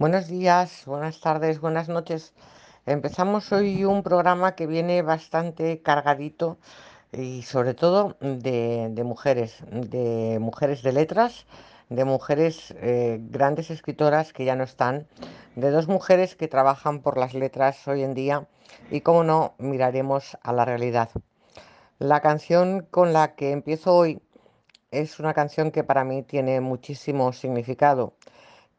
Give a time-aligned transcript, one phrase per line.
[0.00, 2.32] Buenos días, buenas tardes, buenas noches.
[2.86, 6.56] Empezamos hoy un programa que viene bastante cargadito
[7.12, 11.44] y sobre todo de, mujeres, de mujeres de letras,
[11.90, 15.06] de mujeres eh, grandes escritoras que ya no están,
[15.54, 18.48] de dos mujeres que trabajan por las letras hoy en día
[18.90, 21.10] y, como no, miraremos a la realidad.
[21.98, 24.22] La canción con la que empiezo hoy
[24.92, 28.14] es una canción que para mí tiene muchísimo significado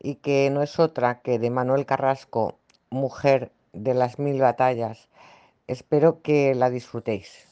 [0.04, 2.58] y que no es otra que de Manuel Carrasco,
[2.90, 5.10] Mujer de las Mil Batallas.
[5.68, 7.51] Espero que la disfrutéis.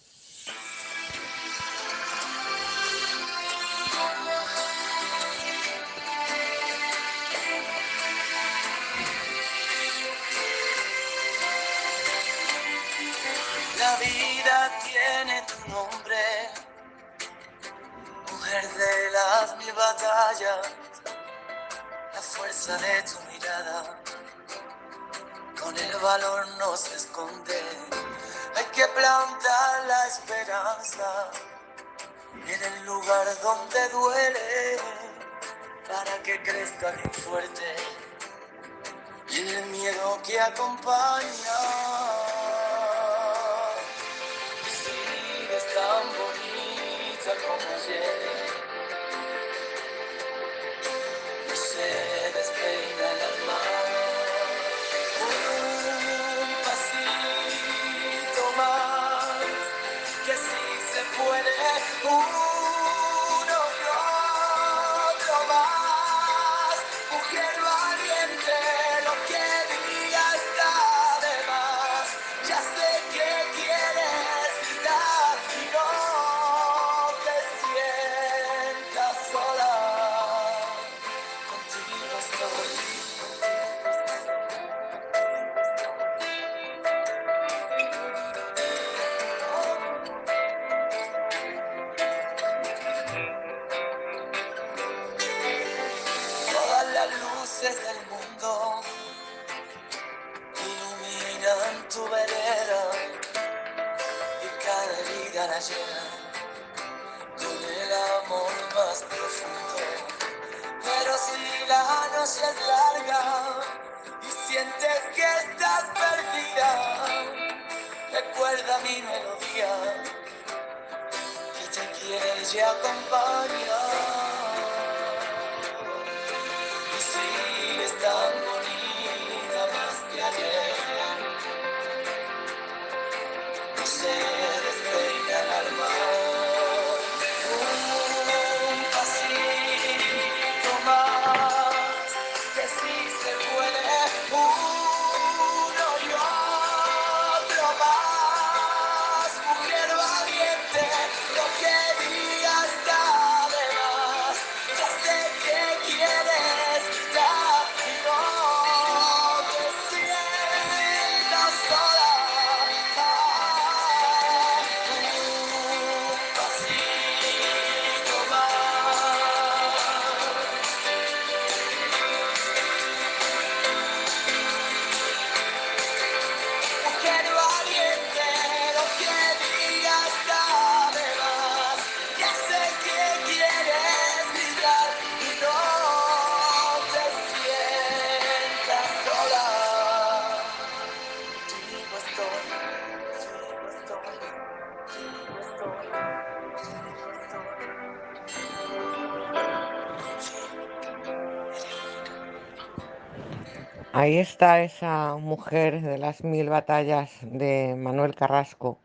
[203.92, 208.78] Ahí está esa mujer de las mil batallas de Manuel Carrasco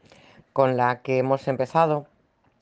[0.54, 2.06] con la que hemos empezado.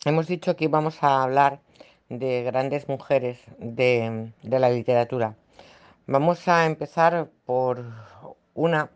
[0.04, 1.60] Hemos dicho que íbamos a hablar
[2.08, 5.36] de grandes mujeres de, la literatura.
[6.08, 7.84] Vamos a empezar por
[8.54, 8.90] una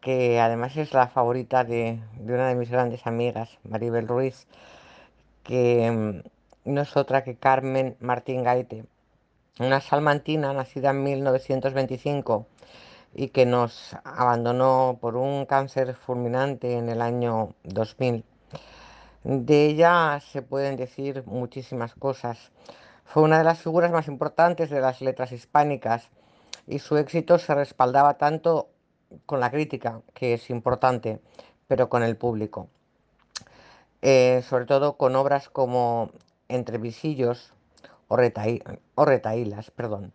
[0.00, 4.46] que además es la favorita de, de una de mis grandes amigas, Maribel Ruiz,
[5.42, 8.84] que mm, no es otra que Carmen Martín Gaite,
[9.58, 12.46] una salmantina nacida en 1925
[13.14, 18.24] y que nos abandonó por un cáncer fulminante en el año 2000.
[19.24, 22.50] De ella se pueden decir muchísimas cosas.
[23.04, 26.08] Fue una de las figuras más importantes de las letras hispánicas
[26.66, 28.68] y su éxito se respaldaba tanto
[29.26, 31.20] con la crítica, que es importante,
[31.66, 32.68] pero con el público.
[34.02, 36.10] Eh, sobre todo con obras como
[36.48, 37.52] Entre visillos
[38.06, 40.12] o, o retaílas, perdón.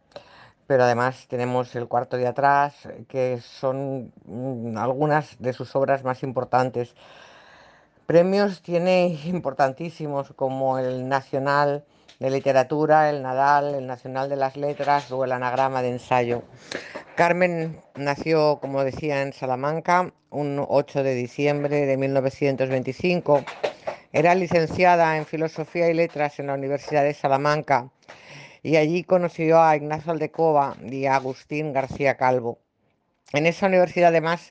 [0.67, 2.73] Pero además tenemos el cuarto de atrás,
[3.07, 6.95] que son mm, algunas de sus obras más importantes.
[8.05, 11.83] Premios tiene importantísimos como el Nacional
[12.19, 16.43] de Literatura, el Nadal, el Nacional de las Letras o el Anagrama de Ensayo.
[17.15, 23.43] Carmen nació, como decía, en Salamanca un 8 de diciembre de 1925.
[24.11, 27.89] Era licenciada en Filosofía y Letras en la Universidad de Salamanca
[28.63, 32.59] y allí conoció a Ignacio Aldecoba y a Agustín García Calvo.
[33.33, 34.49] En esa universidad además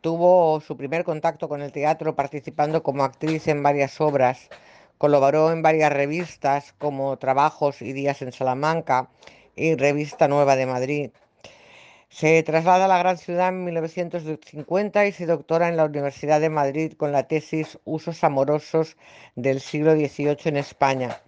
[0.00, 4.48] tuvo su primer contacto con el teatro participando como actriz en varias obras,
[4.96, 9.10] colaboró en varias revistas como Trabajos y Días en Salamanca
[9.54, 11.10] y Revista Nueva de Madrid.
[12.08, 16.50] Se traslada a la gran ciudad en 1950 y se doctora en la Universidad de
[16.50, 18.96] Madrid con la tesis Usos amorosos
[19.34, 21.20] del siglo XVIII en España.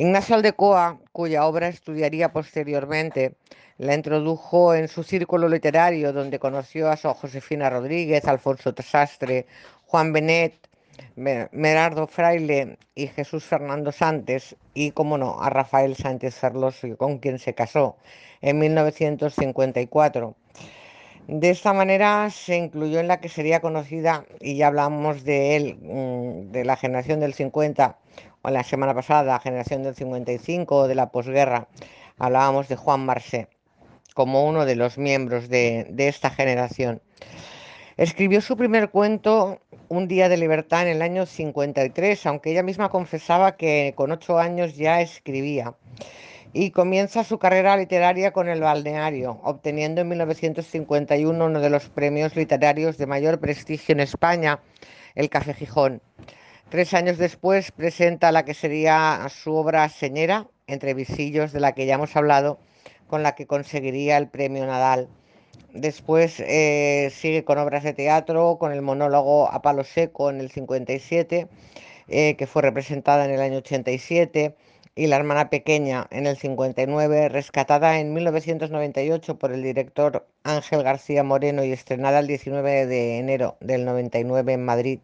[0.00, 3.34] Ignacio Aldecoa, cuya obra estudiaría posteriormente,
[3.78, 9.46] la introdujo en su círculo literario, donde conoció a Josefina Rodríguez, Alfonso Sastre,
[9.86, 10.54] Juan Benet,
[11.16, 17.40] Merardo Fraile y Jesús Fernando Santos, y, como no, a Rafael Sánchez Ferlosio, con quien
[17.40, 17.96] se casó
[18.40, 20.36] en 1954.
[21.26, 25.76] De esta manera se incluyó en la que sería conocida, y ya hablamos de él,
[25.82, 27.98] mm, de la generación del 50,
[28.42, 31.68] o la semana pasada, generación del 55 de la posguerra,
[32.18, 33.48] hablábamos de Juan Marsé
[34.18, 37.00] como uno de los miembros de, de esta generación.
[37.96, 42.88] Escribió su primer cuento, Un día de libertad, en el año 53, aunque ella misma
[42.88, 45.74] confesaba que con ocho años ya escribía.
[46.52, 52.34] Y comienza su carrera literaria con El Balneario, obteniendo en 1951 uno de los premios
[52.34, 54.58] literarios de mayor prestigio en España,
[55.14, 56.02] el Café Gijón.
[56.70, 61.86] Tres años después presenta la que sería su obra Señera, Entre visillos, de la que
[61.86, 62.58] ya hemos hablado,
[63.06, 65.08] con la que conseguiría el premio Nadal.
[65.72, 70.50] Después eh, sigue con obras de teatro, con el monólogo A Palo Seco en el
[70.50, 71.48] 57,
[72.08, 74.54] eh, que fue representada en el año 87,
[74.94, 81.24] y La Hermana Pequeña en el 59, rescatada en 1998 por el director Ángel García
[81.24, 85.00] Moreno y estrenada el 19 de enero del 99 en Madrid.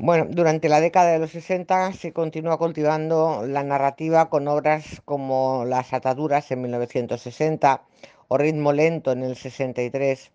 [0.00, 5.64] Bueno, durante la década de los 60 se continúa cultivando la narrativa con obras como
[5.66, 7.82] Las ataduras en 1960
[8.28, 10.30] o Ritmo lento en el 63.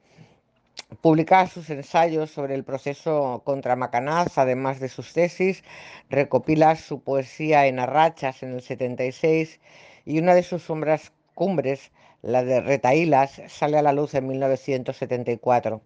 [1.02, 5.64] Publica sus ensayos sobre el proceso contra Macanaz, además de sus tesis,
[6.10, 9.62] recopila su poesía en arrachas en el 76
[10.04, 15.82] y una de sus sombras cumbres, la de Retaílas, sale a la luz en 1974.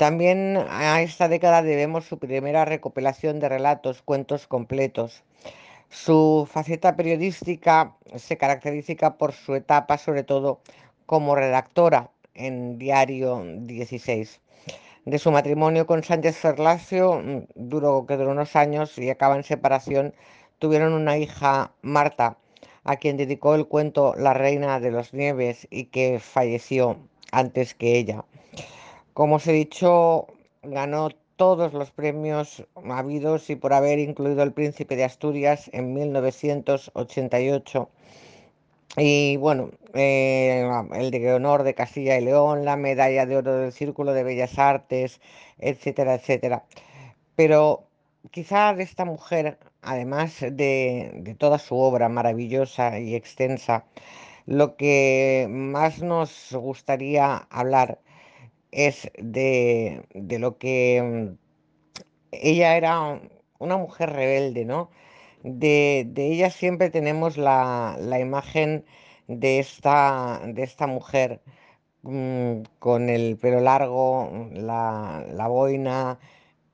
[0.00, 5.22] También a esta década debemos su primera recopilación de relatos, cuentos completos.
[5.90, 10.62] Su faceta periodística se caracteriza por su etapa, sobre todo
[11.04, 14.40] como redactora en Diario 16.
[15.04, 19.44] De su matrimonio con Sánchez Ferlacio, mm, duró, que duró unos años y acaba en
[19.44, 20.14] separación,
[20.58, 22.38] tuvieron una hija, Marta,
[22.84, 26.96] a quien dedicó el cuento La Reina de los Nieves y que falleció
[27.32, 28.24] antes que ella.
[29.20, 30.28] Como os he dicho,
[30.62, 37.90] ganó todos los premios habidos y por haber incluido el Príncipe de Asturias en 1988.
[38.96, 43.72] Y bueno, eh, el de honor de Castilla y León, la medalla de oro del
[43.72, 45.20] Círculo de Bellas Artes,
[45.58, 46.64] etcétera, etcétera.
[47.36, 47.84] Pero
[48.30, 53.84] quizá de esta mujer, además de, de toda su obra maravillosa y extensa,
[54.46, 57.98] lo que más nos gustaría hablar
[58.72, 61.38] es de, lo que mm,
[62.32, 63.20] ella era
[63.58, 64.90] una mujer rebelde, ¿no?
[65.42, 68.84] De, ella siempre tenemos la, imagen
[69.28, 71.40] de esta, de esta mujer
[72.02, 76.18] mm, con el pelo largo, la, boina,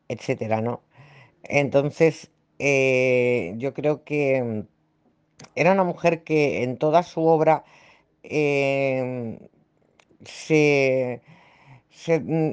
[0.08, 0.82] etcétera, ¿no?
[1.44, 4.76] Entonces, eh, yo creo que mm,
[5.54, 7.64] era una mujer que en toda su obra
[8.22, 9.38] em,
[10.24, 11.22] se
[12.06, 12.50] Mm,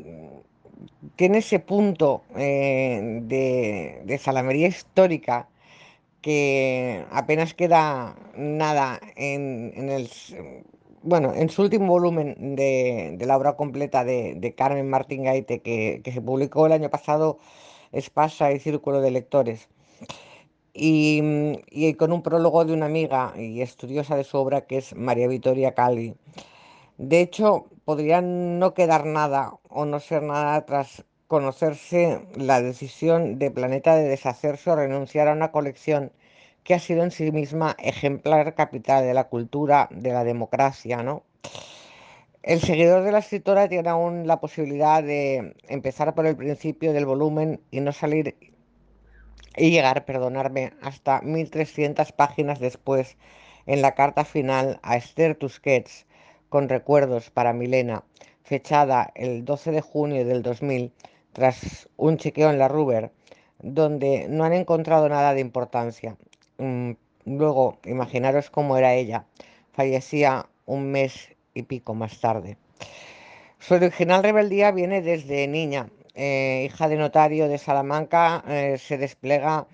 [1.15, 5.49] tiene ese punto eh, de, de, salamería histórica
[6.21, 10.09] que apenas queda nada en, el
[11.03, 16.21] bueno, en su último volumen de, la obra completa de, Carmen Martín Gaite, que, se
[16.21, 17.39] publicó el año pasado,
[17.91, 19.69] Espasa y Círculo de Lectores.
[20.73, 21.21] Y,
[21.69, 25.27] y, con un prólogo de una amiga y estudiosa de su obra que es María
[25.27, 26.15] Victoria Cali.
[26.97, 33.51] De hecho, podría no quedar nada o no ser nada tras conocerse la decisión de
[33.51, 36.11] Planeta de deshacerse o renunciar a una colección
[36.63, 41.23] que ha sido en sí misma ejemplar capital de la cultura, de la democracia, ¿no?
[42.41, 47.05] El seguidor de la escritora tiene aún la posibilidad de empezar por el principio del
[47.05, 48.35] volumen y no salir
[49.55, 53.17] y llegar, perdonarme, hasta 1300 páginas después
[53.65, 56.05] en la carta final a Esther Tusquets
[56.53, 58.03] con recuerdos para Milena,
[58.43, 60.91] fechada el 12 de junio del 2000
[61.31, 63.09] tras un chequeo en la Ruber,
[63.57, 66.15] donde no han encontrado nada de importancia.
[66.59, 66.91] Mm,
[67.25, 69.25] luego, imaginaros cómo era ella.
[69.71, 72.57] Fallecía un mes y pico más tarde.
[73.57, 75.89] Su original rebeldía viene desde niña.
[76.13, 79.65] Eh, hija de notario de Salamanca, eh, se despliega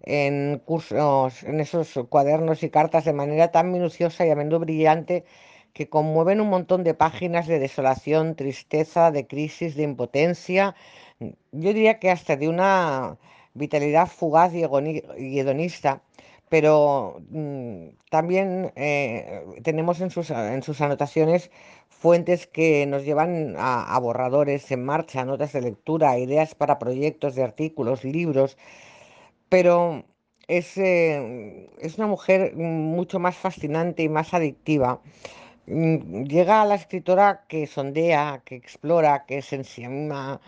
[0.00, 5.26] en cursos, en esos cuadernos y cartas de manera tan minuciosa y a menudo brillante
[5.72, 10.74] que conmueven un montón de páginas de desolación, tristeza, de crisis, de impotencia,
[11.52, 13.18] yo diría que hasta de una
[13.54, 14.62] vitalidad fugaz y,
[15.38, 16.02] hedonista,
[16.48, 21.50] pero mm, también eh, tenemos en sus, anotaciones
[21.88, 27.44] fuentes que nos llevan a, borradores en marcha, notas de lectura, ideas para proyectos de
[27.44, 28.58] artículos, libros,
[29.48, 30.04] pero
[30.48, 35.00] es, eh, es una mujer mucho más fascinante y más adictiva.
[35.66, 40.40] Mm, llega la escritora que sondea, que explora, que se ensimisma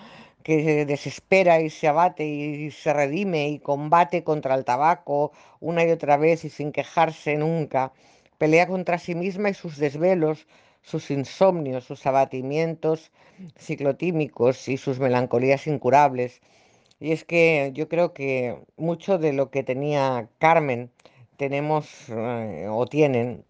[0.45, 5.85] que se desespera y se abate y se redime y combate contra el tabaco una
[5.85, 7.93] y otra vez y sin quejarse nunca,
[8.39, 10.47] pelea contra sí misma y sus desvelos,
[10.83, 13.11] sus insomnios, sus abatimientos
[13.59, 16.43] ciclotímicos y sus melancolías incurables.
[17.01, 20.91] Y es que yo creo que mucho de lo que tenía Carmen
[21.39, 23.45] tenemos eh, o tienen,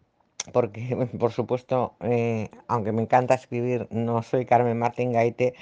[0.53, 5.55] porque por supuesto, eh, aunque me encanta escribir, no soy Carmen Martín Gaite,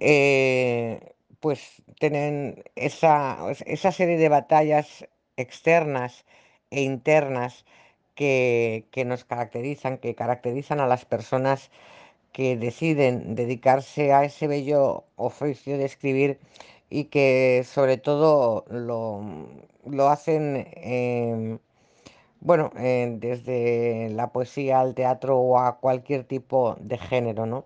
[0.00, 5.06] eh, pues tienen esa, esa serie de batallas
[5.36, 6.24] externas
[6.70, 7.64] e internas
[8.14, 11.70] que, que, nos caracterizan, que caracterizan a las personas
[12.32, 16.38] que deciden dedicarse a ese bello oficio de escribir
[16.90, 19.22] y que sobre todo lo,
[19.86, 21.58] lo hacen, em,
[22.40, 27.64] bueno, desde la poesía al teatro o a cualquier tipo de género, ¿no?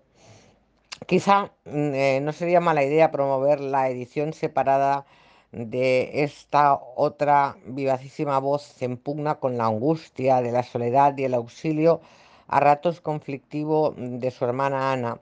[1.06, 5.06] Quizá mm, eh, no sería mala idea promover la edición separada
[5.52, 11.34] de esta otra vivacísima voz en pugna con la angustia de la soledad y el
[11.34, 12.00] auxilio
[12.48, 15.20] a ratos conflictivo de su hermana Ana,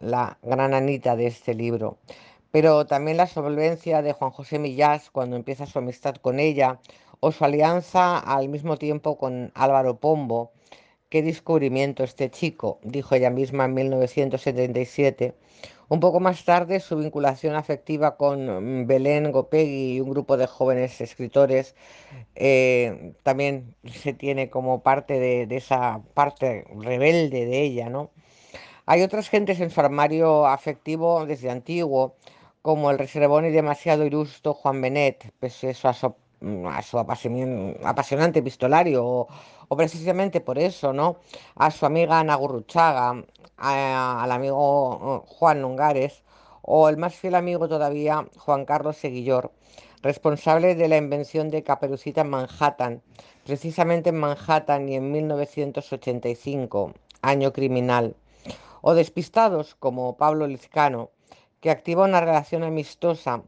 [0.00, 1.98] la gran Anita de este libro.
[2.50, 6.80] Pero también la solvencia de Juan José Millás cuando empieza su amistad con ella
[7.20, 10.52] o su alianza al mismo tiempo con Álvaro Pombo
[11.10, 15.34] Qué descubrimiento este chico, dijo ella misma en 1977.
[15.88, 20.46] Un poco más tarde, su vinculación afectiva con mm, Belén Gopegui y un grupo de
[20.46, 21.74] jóvenes escritores
[22.34, 28.10] eh, también se tiene como parte de, esa parte rebelde de ella, ¿no?
[28.84, 32.16] Hay otras gentes en su armario afectivo desde antiguo,
[32.60, 36.14] como el reservón y demasiado ilusto Juan Benet, pese a su
[36.70, 39.28] a su apasionante epistolario
[39.68, 41.16] o, precisamente por eso, ¿no?
[41.56, 43.24] A su amiga Ana Gurruchaga,
[43.56, 46.22] al amigo uh, Juan Lungares
[46.62, 49.52] o el más fiel amigo todavía, Juan Carlos Seguillor,
[50.02, 53.02] responsable de la invención de Caperucita en Manhattan,
[53.44, 56.92] precisamente en Manhattan y en 1985,
[57.22, 58.16] año criminal,
[58.82, 61.10] o despistados como Pablo Lizcano,
[61.60, 63.42] que activa una relación amistosa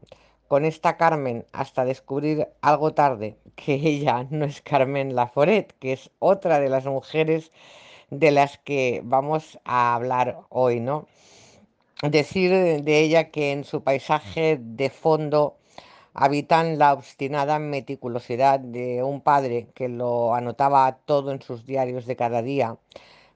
[0.51, 6.11] con esta Carmen hasta descubrir algo tarde que ella no es Carmen Laforet, que es
[6.19, 7.53] otra de las mujeres
[8.09, 11.07] de las que vamos a hablar hoy, ¿no?
[12.03, 12.51] Decir
[12.83, 15.55] de ella que en su paisaje de fondo
[16.13, 22.17] habitan la obstinada meticulosidad de un padre que lo anotaba todo en sus diarios de
[22.17, 22.75] cada día,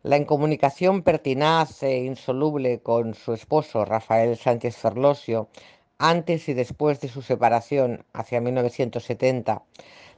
[0.03, 5.47] la incomunicación pertinaz e insoluble con su esposo Rafael Sánchez Ferlosio,
[5.97, 9.63] antes y después de su separación hacia 1970,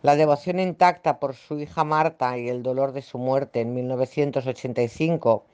[0.02, 5.46] la devoción intacta por su hija Marta y el dolor de su muerte en 1985,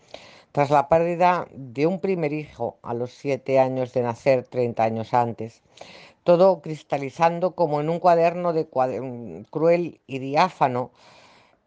[0.51, 5.13] tras la pérdida de un primer hijo a los siete años de nacer, 30 años
[5.13, 5.62] antes.
[6.24, 8.68] Todo cristalizando como en un cuaderno de
[9.50, 10.92] cruel y diáfano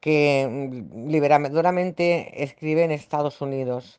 [0.00, 3.98] que mm, liberadoramente escribe en Estados Unidos.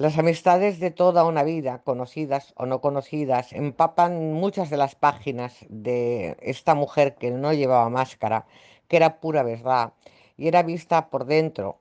[0.00, 5.54] Las amistades de toda una vida, conocidas o no conocidas, empapan muchas de las páginas
[5.68, 8.46] de esta mujer que no llevaba máscara,
[8.88, 9.92] que era pura verdad
[10.38, 11.80] y era vista por dentro.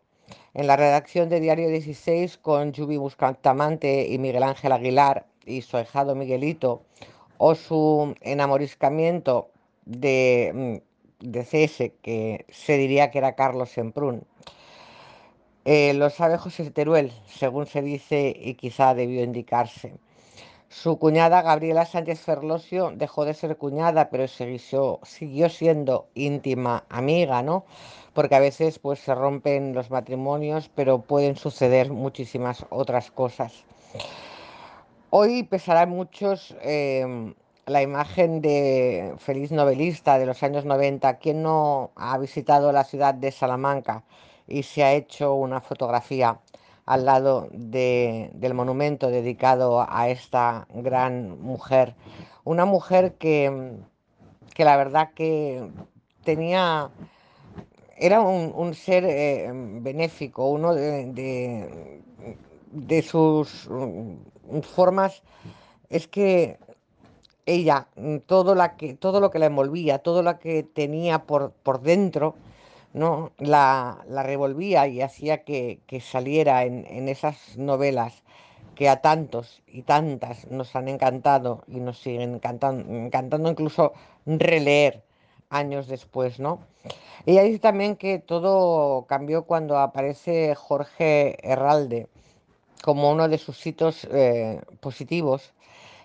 [0.54, 5.78] En la redacción de Diario 16 con Yubi Buscantamante y Miguel Ángel Aguilar y su
[5.78, 6.82] ahijado Miguelito,
[7.38, 9.50] o su enamoriscamiento
[9.86, 14.26] de mm, de CS, que se diría que era Carlos Semprún.
[15.66, 19.94] Eh, lo sabe José Teruel, según se dice y quizá debió indicarse.
[20.70, 27.42] Su cuñada Gabriela Sánchez Ferlosio dejó de ser cuñada, pero siguió, siguió siendo íntima amiga,
[27.42, 27.66] ¿no?
[28.14, 33.66] Porque a veces pues se rompen los matrimonios, pero pueden suceder muchísimas otras cosas.
[35.10, 37.34] Hoy pesará muchos em,
[37.66, 41.18] la imagen de feliz novelista de los años 90.
[41.18, 44.04] ¿Quién no ha visitado la ciudad de Salamanca
[44.50, 46.40] y se ha hecho una fotografía
[46.86, 51.96] al lado de- del monumento dedicado a esta gran mujer?
[52.44, 53.74] Una mujer que,
[54.56, 55.70] que la verdad que
[56.24, 56.90] tenía,
[57.98, 62.02] era un, un ser eh, benéfico, uno de, de-
[62.72, 65.22] de sus mm, formas
[65.90, 66.58] es que
[67.46, 71.52] ella, mm, todo, la que, todo lo que la envolvía, todo lo que tenía por,
[71.52, 72.36] por dentro,
[72.94, 73.32] ¿no?
[73.38, 78.24] La, la revolvía y hacía que, que saliera en, en esas novelas
[78.76, 83.94] que a tantos y tantas nos han encantado y nos siguen encantando, encantando incluso
[84.26, 85.04] releer
[85.50, 86.60] años después, ¿no?
[87.26, 92.08] Ella dice también que todo cambió cuando aparece Jorge Herralde
[92.82, 95.54] como uno de sus hitos eh, positivos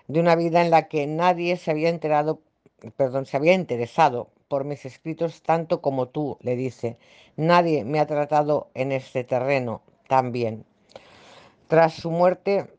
[0.07, 2.41] de una vida en la que nadie se había enterado,
[2.97, 6.97] perdón, se había interesado por mis escritos tanto como tú, le dice.
[7.35, 10.65] Nadie me ha tratado en este terreno tan bien.
[11.67, 12.69] Tras su muerte,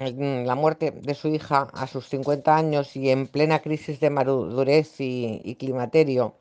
[0.00, 4.10] mm, la muerte de su hija a sus 50 años y en plena crisis de
[4.10, 6.34] madurez y, climaterio,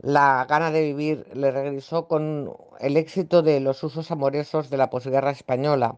[0.00, 4.90] la gana de vivir le regresó con el éxito de los usos amorosos de la
[4.90, 5.96] posguerra española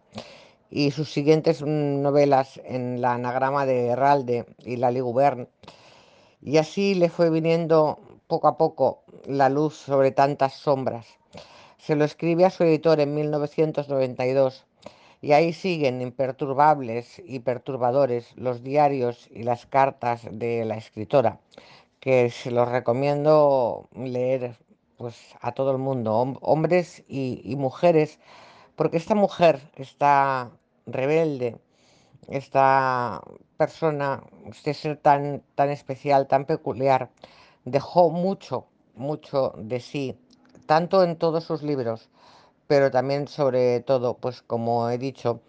[0.70, 5.48] y sus siguientes mm, novelas en la anagrama de Herralde y Lali Gubern.
[6.42, 11.06] Y así le fue viniendo poco a poco la luz sobre tantas sombras.
[11.78, 14.64] Se lo escribe a su editor en 1992
[15.20, 21.38] y ahí siguen imperturbables y perturbadores los diarios y las cartas de la escritora,
[22.00, 24.56] que se los recomiendo leer
[24.96, 28.18] pues a todo el mundo, hom- hombres y, mujeres,
[28.76, 30.50] porque esta mujer está
[30.86, 31.56] rebelde,
[32.28, 33.22] esta
[33.62, 34.08] persona,
[34.50, 37.10] este ser tan, tan especial, tan peculiar,
[37.64, 40.18] dejó mucho, mucho de sí,
[40.66, 42.10] tanto en todos sus libros,
[42.66, 45.40] pero también sobre todo, pues como he dicho,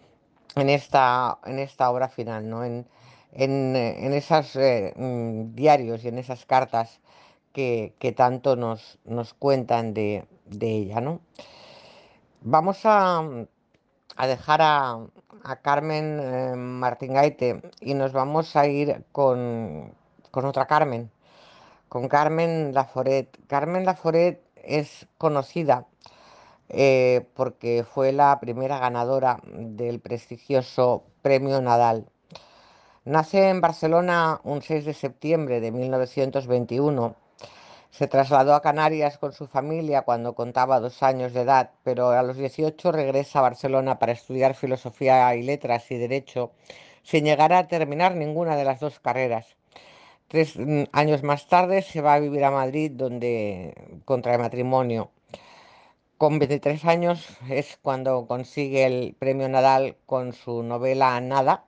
[0.54, 2.62] en esta, en esta obra final, ¿no?
[2.62, 2.86] En,
[3.32, 4.56] en, eh, en esos
[5.56, 7.00] diarios y en esas cartas
[7.52, 11.20] que, que tanto nos, nos cuentan de, de ella, ¿no?
[12.42, 13.24] Vamos a,
[14.16, 14.98] a dejar a,
[15.44, 17.12] a Carmen eh, Martín
[17.80, 19.94] y nos vamos a ir con,
[20.30, 21.10] con otra Carmen,
[21.88, 23.38] con Carmen Laforet.
[23.46, 25.86] Carmen Laforet es conocida
[26.70, 32.06] eh, porque fue la primera ganadora del prestigioso Premio Nadal.
[33.04, 37.16] Nace en Barcelona un 6 de septiembre de 1921
[37.96, 42.24] se trasladó a Canarias con su familia cuando contaba dos años de edad, pero a
[42.24, 46.50] los 18 regresa a Barcelona para estudiar filosofía y letras y derecho,
[47.04, 49.46] sin llegar a terminar ninguna de las dos carreras.
[50.26, 55.12] Tres mm, años más tarde se va a vivir a Madrid, donde contrae matrimonio.
[56.18, 61.64] Con 23 años es cuando consigue el premio Nadal con su novela Nada,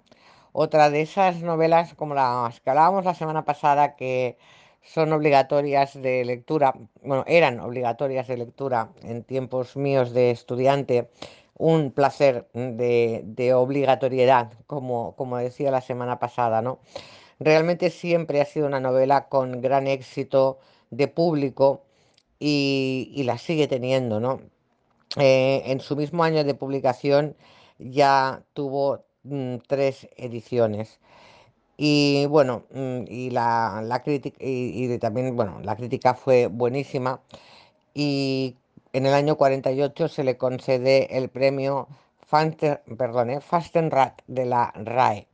[0.53, 4.39] otra de esas novelas como las que hablábamos la semana pasada que
[4.87, 11.11] son obligatorias de lectura, bueno, eran obligatorias de lectura en tiempos míos de estudiante,
[11.59, 16.81] un placer de, de obligatoriedad, como, como decía la semana pasada, ¿no?
[17.39, 20.59] Realmente siempre ha sido una novela con gran éxito
[20.91, 21.83] de público
[22.39, 24.41] y, y la sigue teniendo, ¿no?
[25.17, 27.37] Eh, en su mismo año de publicación
[27.79, 31.01] ya tuvo mm, tres ediciones.
[31.77, 37.21] Y bueno, mm, y la, la crítica, y, también, bueno, la crítica fue buenísima.
[37.95, 38.57] Y
[38.93, 41.89] en el año 48 se le concede el premio
[42.27, 45.27] Fanter, eh, Fastenrat de la RAE.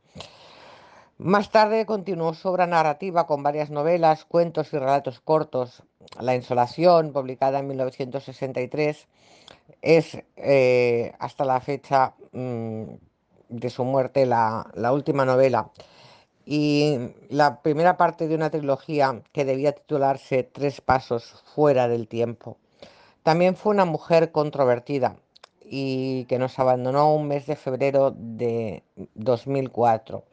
[1.17, 5.83] Más tarde continuó su obra narrativa con varias novelas, cuentos y relatos cortos.
[6.19, 9.07] La Insolación, publicada en 1963,
[9.81, 12.83] es eh, hasta la fecha mm,
[13.49, 15.69] de su muerte la, la última novela
[16.45, 16.97] y
[17.29, 22.57] la primera parte de una trilogía que debía titularse Tres Pasos fuera del tiempo.
[23.23, 25.15] También fue una mujer controvertida
[25.63, 28.83] y que nos abandonó un mes de febrero de
[29.15, 30.23] 2004.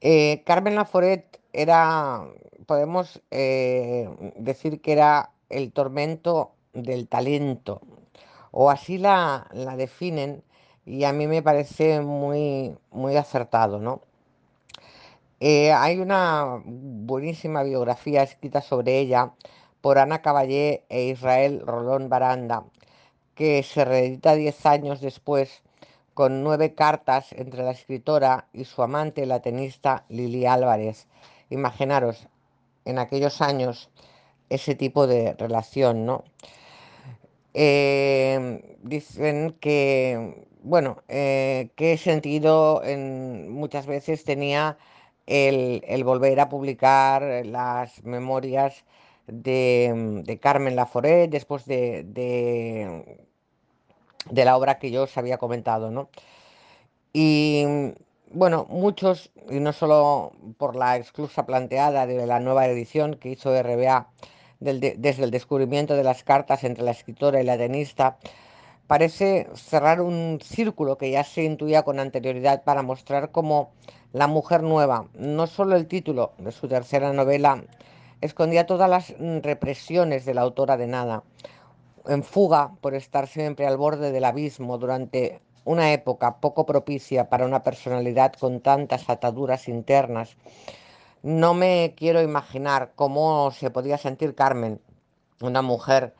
[0.00, 2.24] Eh, Carmen Laforet era
[2.70, 7.80] podemos eh, decir que era el tormento del talento,
[8.52, 10.44] o así la, la definen,
[10.86, 14.02] y a mí me parece muy, muy acertado, ¿no?
[15.42, 19.32] Eh, hay una buenísima biografía escrita sobre ella
[19.80, 22.64] por Ana Caballé e Israel Rolón Baranda,
[23.34, 25.62] que se reedita diez años después
[26.12, 31.08] con nueve cartas entre la escritora y su amante, la tenista Lili Álvarez.
[31.48, 32.28] Imaginaros,
[32.84, 33.88] en aquellos años,
[34.50, 36.24] ese tipo de relación, ¿no?
[37.54, 44.76] Eh, dicen que, bueno, eh, qué sentido en, muchas veces tenía
[45.30, 48.84] el, volver a publicar las memorias
[49.26, 53.26] de, de Carmen Laforet después de, de,
[54.28, 56.10] de la obra que yo os había comentado, ¿no?
[57.12, 57.64] Y
[58.32, 63.50] bueno, muchos, y no solo por la exclusa planteada de la nueva edición que hizo
[63.62, 64.08] RBA
[64.60, 68.18] desde el descubrimiento de las cartas entre la escritora y la tenista,
[68.86, 73.70] parece cerrar un círculo que ya se intuía con anterioridad para mostrar cómo
[74.12, 77.62] la mujer nueva, no solo el título de su tercera novela,
[78.20, 81.22] escondía todas las mm, represiones de la autora de nada
[82.06, 87.44] en fuga por estar siempre al borde del abismo durante una época poco propicia para
[87.44, 90.36] una personalidad con tantas ataduras internas.
[91.22, 94.80] No me quiero imaginar cómo se podía sentir Carmen,
[95.40, 96.14] una mujer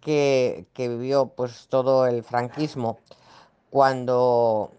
[0.00, 2.98] que, vivió pues todo el franquismo,
[3.68, 4.72] cuando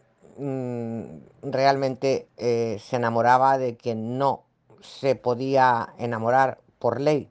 [1.43, 4.43] realmente eh, se enamoraba de quien no
[4.81, 7.29] se podía enamorar por ley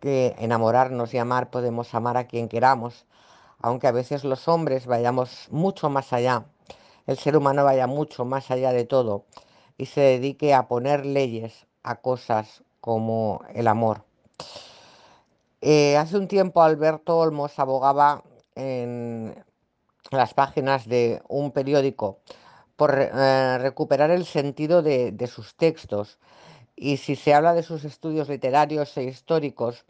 [0.00, 3.06] que enamorarnos y amar podemos amar a quien queramos,
[3.60, 6.44] aunque a veces los hombres vayamos mucho más allá,
[7.06, 9.24] el ser humano vaya mucho más allá de todo
[9.76, 14.04] y se dedique a poner leyes a cosas como el amor.
[15.60, 18.22] Eh, hace un tiempo Alberto Olmos abogaba
[18.54, 19.44] en
[20.10, 22.20] las páginas de un periódico
[22.76, 26.18] por eh, recuperar el sentido de, sus textos
[26.76, 29.84] y si se habla de sus estudios literarios e históricos,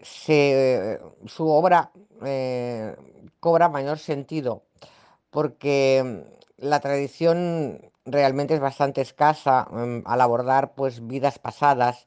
[0.00, 1.90] se, su obra
[2.24, 2.96] eh,
[3.40, 4.62] cobra mayor sentido
[5.30, 6.24] porque
[6.56, 12.06] la tradición realmente es bastante escasa mm, al abordar pues vidas pasadas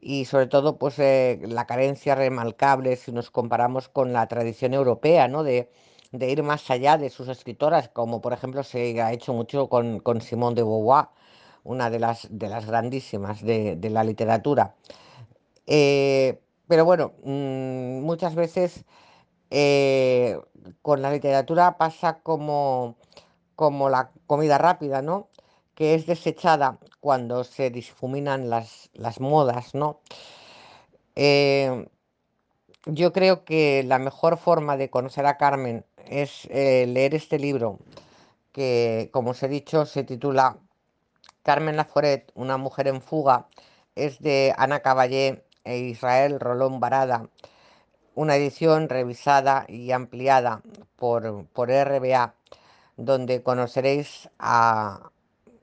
[0.00, 5.28] y sobre todo pues eh, la carencia remarcable si nos comparamos con la tradición europea,
[5.28, 5.42] ¿no?
[5.42, 5.70] De,
[6.12, 10.00] de ir más allá de sus escritoras, como por ejemplo se ha hecho mucho con,
[10.00, 11.08] con de Beauvoir,
[11.64, 14.74] una de las, de las grandísimas de, de la literatura.
[15.66, 18.84] Eh, pero bueno, mm, muchas veces
[19.50, 20.40] eh,
[20.82, 22.96] con la literatura pasa como,
[23.56, 25.28] como la comida rápida, ¿no?
[25.74, 30.00] Que es desechada cuando se difuminan las, las modas, ¿no?
[31.16, 31.88] Eh,
[32.86, 37.78] yo creo que la mejor forma de conocer a Carmen es eh, leer este libro,
[38.52, 40.58] que como os he dicho se titula
[41.42, 43.48] Carmen Laforet, una mujer en fuga,
[43.94, 47.28] es de Ana Caballé e Israel Rolón Barada
[48.16, 50.62] una edición revisada y ampliada
[50.96, 52.34] por, por RBA,
[52.96, 55.10] donde conoceréis a,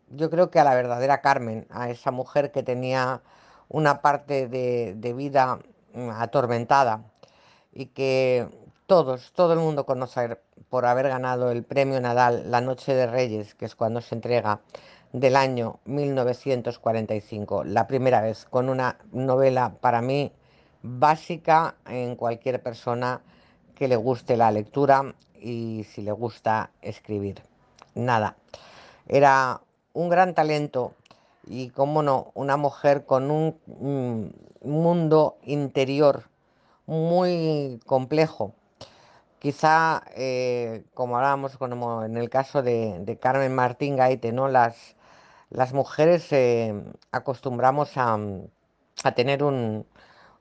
[0.09, 3.21] yo creo que a la verdadera Carmen, a esa mujer que tenía
[3.69, 5.59] una parte de, de vida
[6.19, 7.03] atormentada
[7.73, 8.47] y que
[8.93, 10.37] todos, todo el mundo conoce
[10.69, 14.61] por haber ganado el premio Nadal La Noche de Reyes, que es cuando se entrega
[15.13, 20.31] del año 1945, la primera vez con una novela para mí
[20.83, 23.21] básica en cualquier persona
[23.73, 27.41] que le guste la lectura y si le gusta escribir.
[27.95, 28.37] Nada,
[29.07, 29.59] era
[29.93, 30.93] un gran talento
[31.47, 36.25] y, como no, una mujer con un mm, mundo interior
[36.85, 38.53] muy complejo.
[39.43, 44.47] Quizá, eh, como hablábamos, como en el caso de, Carmen Martín Gaite, ¿no?
[44.47, 44.95] Las,
[45.49, 46.73] las mujeres eh,
[47.11, 48.17] acostumbramos a,
[49.03, 49.85] a tener un,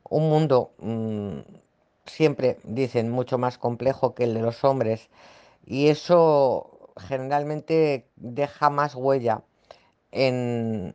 [0.09, 1.41] un mundo, mm,
[2.07, 5.11] siempre dicen, mucho más complejo que el de los hombres.
[5.67, 9.43] Y eso generalmente deja más huella
[10.13, 10.93] en,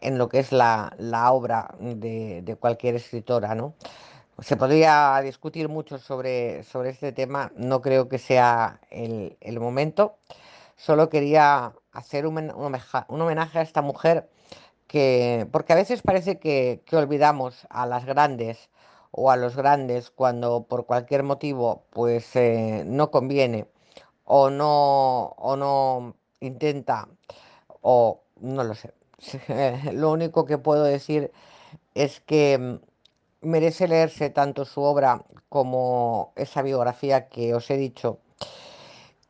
[0.00, 3.74] en lo que es la, la obra de, de cualquier escritora, ¿no?
[4.42, 10.16] Se podría discutir mucho sobre, sobre este tema, no creo que sea el, el momento.
[10.76, 14.28] Solo quería hacer un, men- un homenaje un homenaje a esta mujer
[14.88, 18.70] que, porque a veces parece que, que olvidamos a las grandes
[19.12, 23.68] o a los grandes cuando por cualquier motivo pues eh, no conviene
[24.24, 27.08] o no, o no intenta
[27.82, 28.92] o no lo sé.
[29.92, 31.32] Lo único que puedo decir
[31.94, 32.76] es que mm,
[33.42, 38.18] merece leerse tanto su obra como esa biografía que os he dicho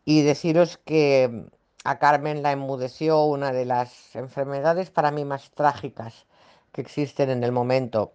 [0.05, 1.47] y deciros que mm,
[1.85, 6.27] a Carmen la enmudeció una de las enfermedades para mí más trágicas
[6.73, 8.13] que existen en el momento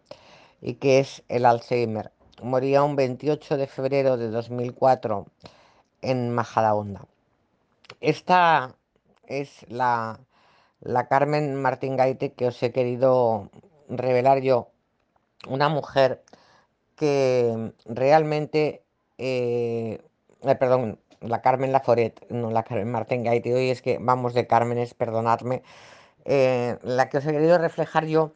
[0.62, 2.12] y que es el Alzheimer.
[2.42, 5.26] Moría un 28 de febrero de 2004
[6.02, 7.06] en Majadahonda.
[8.00, 8.76] Esta
[9.26, 10.20] es la,
[10.80, 13.50] la Carmen Martín Gaite que os he querido
[13.90, 14.70] revelar yo,
[15.48, 16.24] una mujer
[16.96, 18.84] que realmente,
[19.18, 20.02] eh,
[20.60, 24.94] perdón, la Carmen Laforet, no la Carmen Martín Gaite, hoy es que vamos de Cármenes,
[24.94, 25.64] perdonadme,
[26.26, 28.34] eh, la que os he querido reflejar yo,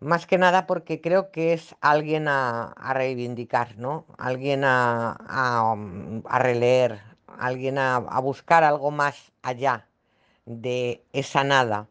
[0.00, 4.06] más que nada porque creo que es alguien a, reivindicar, ¿no?
[4.18, 5.12] Alguien a,
[6.28, 7.00] a, releer,
[7.38, 9.86] alguien a buscar algo más allá
[10.46, 11.88] de esa nada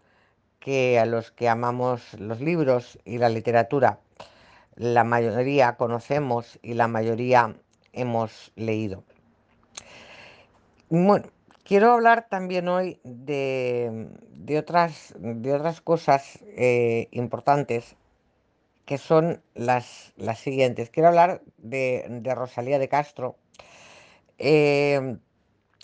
[0.60, 4.00] que a los que amamos los libros y la literatura,
[4.76, 7.56] la mayoría conocemos y la mayoría
[7.92, 9.04] hemos leído.
[10.90, 11.28] Bueno,
[11.64, 17.96] quiero hablar también hoy de, de otras, de otras cosas eh, importantes
[18.86, 20.90] que son las, las siguientes.
[20.90, 23.38] Quiero hablar de, de Rosalía de Castro.
[24.38, 25.18] Eh,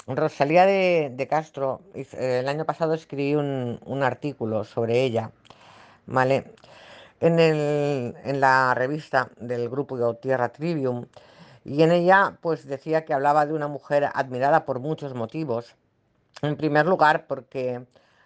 [0.08, 5.32] Rosalía de, de Castro, eh, el año pasado escribí un, un artículo sobre ella,
[6.08, 6.46] ¿vale?
[7.22, 11.06] En la revista del grupo Tierra Trivium,
[11.66, 15.76] y en ella pues decía que hablaba de una mujer admirada por muchos motivos.
[16.42, 17.86] En primer lugar, porque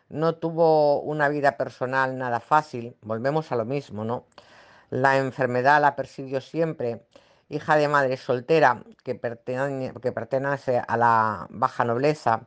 [0.09, 4.25] no tuvo una vida personal nada fácil, volvemos a lo mismo, ¿no?
[4.91, 7.03] La enfermedad la persiguió siempre,
[7.49, 12.45] hija de madre soltera que pertenece a la baja nobleza,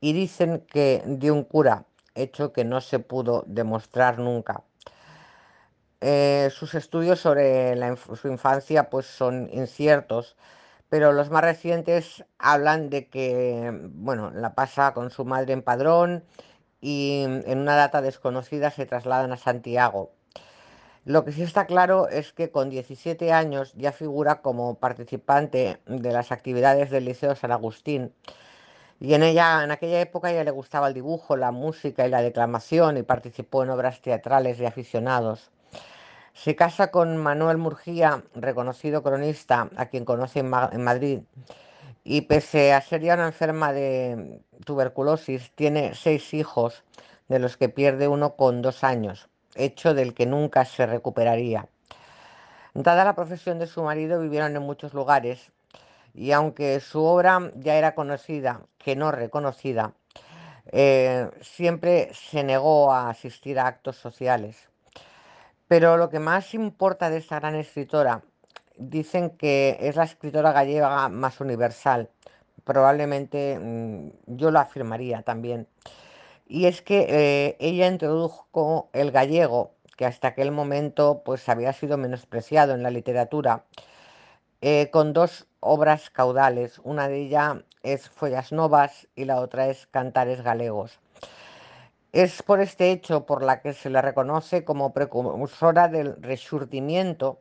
[0.00, 4.62] y dicen que de un cura, hecho que no se pudo demostrar nunca.
[6.00, 10.36] Eh, sus estudios sobre la su infancia pues son inciertos,
[10.88, 16.24] pero los más recientes hablan de que, bueno, la pasa con su madre en Padrón
[16.80, 20.12] y en una data desconocida se trasladan a Santiago.
[21.04, 26.12] Lo que sí está claro es que con 17 años ya figura como participante de
[26.12, 28.12] las actividades del Liceo San Agustín
[29.00, 32.10] y en ella, en aquella época, a ella le gustaba el dibujo, la música y
[32.10, 35.50] la declamación y participó en obras teatrales de aficionados.
[36.42, 41.20] Se casa con Manuel Murguía, reconocido cronista, a quien conoce en Madrid,
[42.02, 46.82] y pese a ser ya una enferma de tuberculosis, tiene seis hijos,
[47.28, 51.68] de los que pierde uno con dos años, hecho del que nunca se recuperaría.
[52.72, 55.52] Dada la profesión de su marido, vivieron en muchos lugares,
[56.14, 59.92] y aunque su obra ya era conocida, que no reconocida,
[60.72, 64.69] eh, siempre se negó a asistir a actos sociales.
[65.70, 68.24] Pero lo que más importa de esta gran escritora,
[68.76, 72.10] dicen que es la escritora gallega más universal.
[72.64, 75.68] Probablemente mm, yo lo afirmaría también.
[76.48, 81.96] Y es que eh, ella introdujo el gallego, que hasta aquel momento pues había sido
[81.98, 83.64] menospreciado en la literatura,
[84.62, 86.80] eh, con dos obras caudales.
[86.82, 90.98] Una de ellas es Follas Novas y la otra es Cantares Galegos.
[92.12, 97.38] Es por este hecho por la que se le reconoce como precursora del Resurgimiento,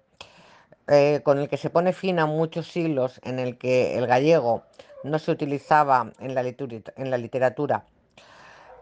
[0.88, 4.64] eh, con el que se pone fin a muchos siglos en el que el gallego
[5.04, 7.86] no se utilizaba en la, la literatura.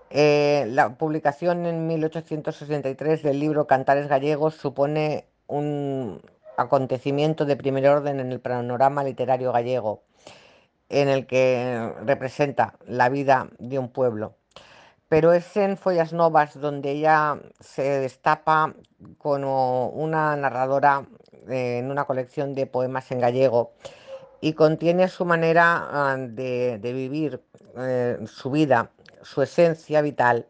[0.10, 6.22] Eh, la publicación en 1863 del libro Cantares Gallegos supone un
[6.58, 10.04] acontecimiento de primer orden en el panorama literario gallego,
[10.90, 14.37] en el que representa la vida de un pueblo
[15.10, 18.74] pero es en Follas Novas donde ella se destapa
[19.18, 21.08] como una narradora
[21.50, 23.74] eh, en una colección de poemas en gallego
[24.42, 27.42] y contiene su manera ah, de, vivir
[27.78, 28.92] eh, su vida,
[29.22, 30.46] su esencia vital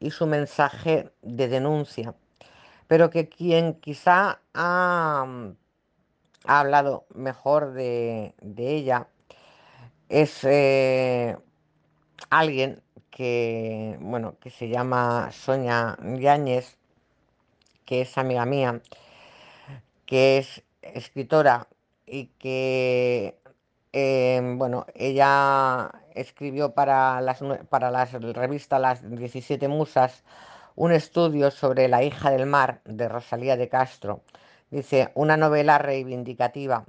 [0.00, 2.14] y su mensaje de denuncia.
[2.86, 5.26] Pero que quien quizá ha,
[6.44, 9.08] ha hablado mejor de, de ella
[10.08, 11.36] es eh,
[12.30, 12.83] alguien
[13.14, 16.76] que, bueno, que se llama Sonia Yáñez,
[17.86, 18.82] que es amiga mía,
[20.04, 21.68] que es escritora
[22.06, 23.38] y que,
[23.92, 30.24] eh, bueno, ella escribió para las, para las revista Las 17 Musas
[30.74, 34.22] un estudio sobre La hija del mar de Rosalía de Castro.
[34.70, 36.84] Dice, una novela reivindicativa.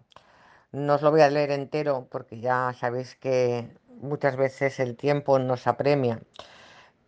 [0.71, 3.69] No os lo voy a leer entero porque ya sabéis que
[4.05, 6.21] muchas veces el tiempo nos apremia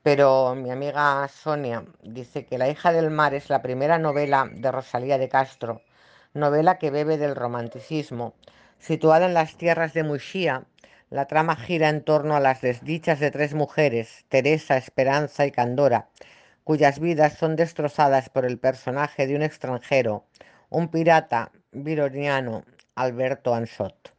[0.03, 4.71] Pero mi amiga Sonia dice que La hija del mar es la primera novela de
[4.71, 5.81] Rosalía de Castro,
[6.33, 8.33] novela que bebe del romanticismo.
[8.79, 10.65] Situada en las tierras de Muxía,
[11.09, 16.09] la trama gira en torno a las desdichas de tres mujeres, Teresa, Esperanza y Candora,
[16.63, 20.25] cuyas vidas son destrozadas por el personaje de un extranjero,
[20.69, 22.63] un pirata vironiano,
[22.95, 24.16] Alberto Ansot.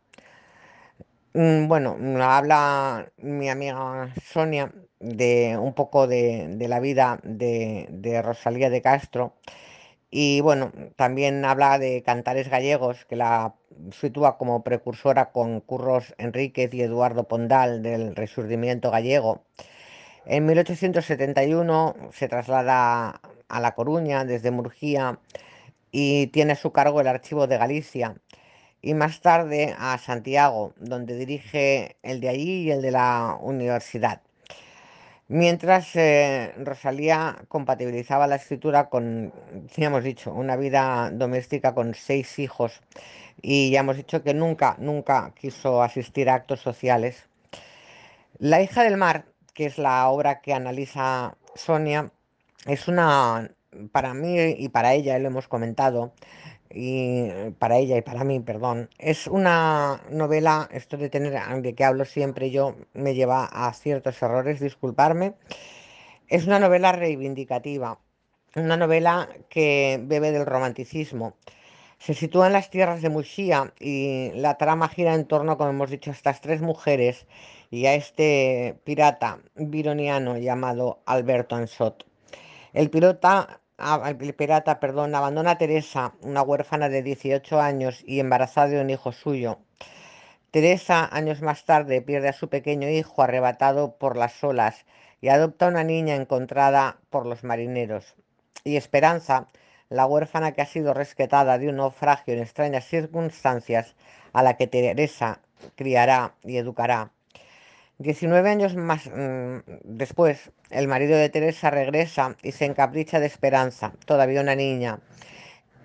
[1.38, 8.22] Mm, Bueno, mm, habla mi amiga Sonia de un poco de, la vida de, de
[8.22, 9.37] Rosalía de Castro
[10.11, 13.55] y bueno, también habla de cantares gallegos que la
[13.92, 19.44] sitúa como precursora con Curros Enríquez y Eduardo Pondal del Resurgimiento gallego.
[20.27, 25.20] En 1871 se traslada a La Coruña desde Murgía
[25.92, 28.16] y tiene a su cargo el Archivo de Galicia
[28.83, 34.23] y más tarde a Santiago, donde dirige el de allí y el de la universidad.
[35.31, 39.33] Mientras eh, Rosalía compatibilizaba la escritura con,
[39.77, 42.81] ya hemos dicho, una vida doméstica con seis hijos
[43.43, 47.27] y ya hemos dicho que nunca, nunca quiso asistir a actos sociales.
[48.38, 52.11] La hija del mar, que es la obra que analiza Sonia,
[52.67, 53.51] es una,
[53.93, 56.14] para mí y para ella, lo hemos comentado,
[56.71, 61.85] y para ella y para mí, perdón, es una novela, esto de tener, de que
[61.85, 65.35] hablo siempre yo, me lleva a ciertos errores, disculparme.
[66.29, 67.99] Es una novela reivindicativa,
[68.55, 71.37] una novela que bebe del romanticismo.
[71.99, 75.91] Se sitúa en las tierras de Muxía y la trama gira en torno, como hemos
[75.91, 77.27] dicho, a estas tres mujeres
[77.71, 82.07] y a este pirata vironiano llamado Alberto Ansot.
[82.73, 88.69] El pirata, ah, pirata, perdón, abandona a Teresa, una huérfana de 18 años y embarazada
[88.69, 89.59] de un hijo suyo.
[90.51, 94.85] Teresa, años más tarde, pierde a su pequeño hijo arrebatado por las olas
[95.21, 98.14] y adopta a una niña encontrada por los marineros.
[98.64, 99.49] Y Esperanza,
[99.88, 103.95] la huérfana que ha sido rescatada de un naufragio en extrañas circunstancias,
[104.33, 105.41] a la que Teresa
[105.77, 107.12] criará y educará.
[108.01, 113.93] 19 años más mm, después, el marido de Teresa regresa y se encapricha de Esperanza,
[114.05, 115.01] todavía una niña,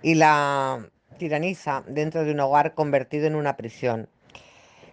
[0.03, 4.09] y la tiraniza dentro de un hogar convertido en una prisión.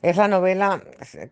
[0.01, 0.83] Es la novela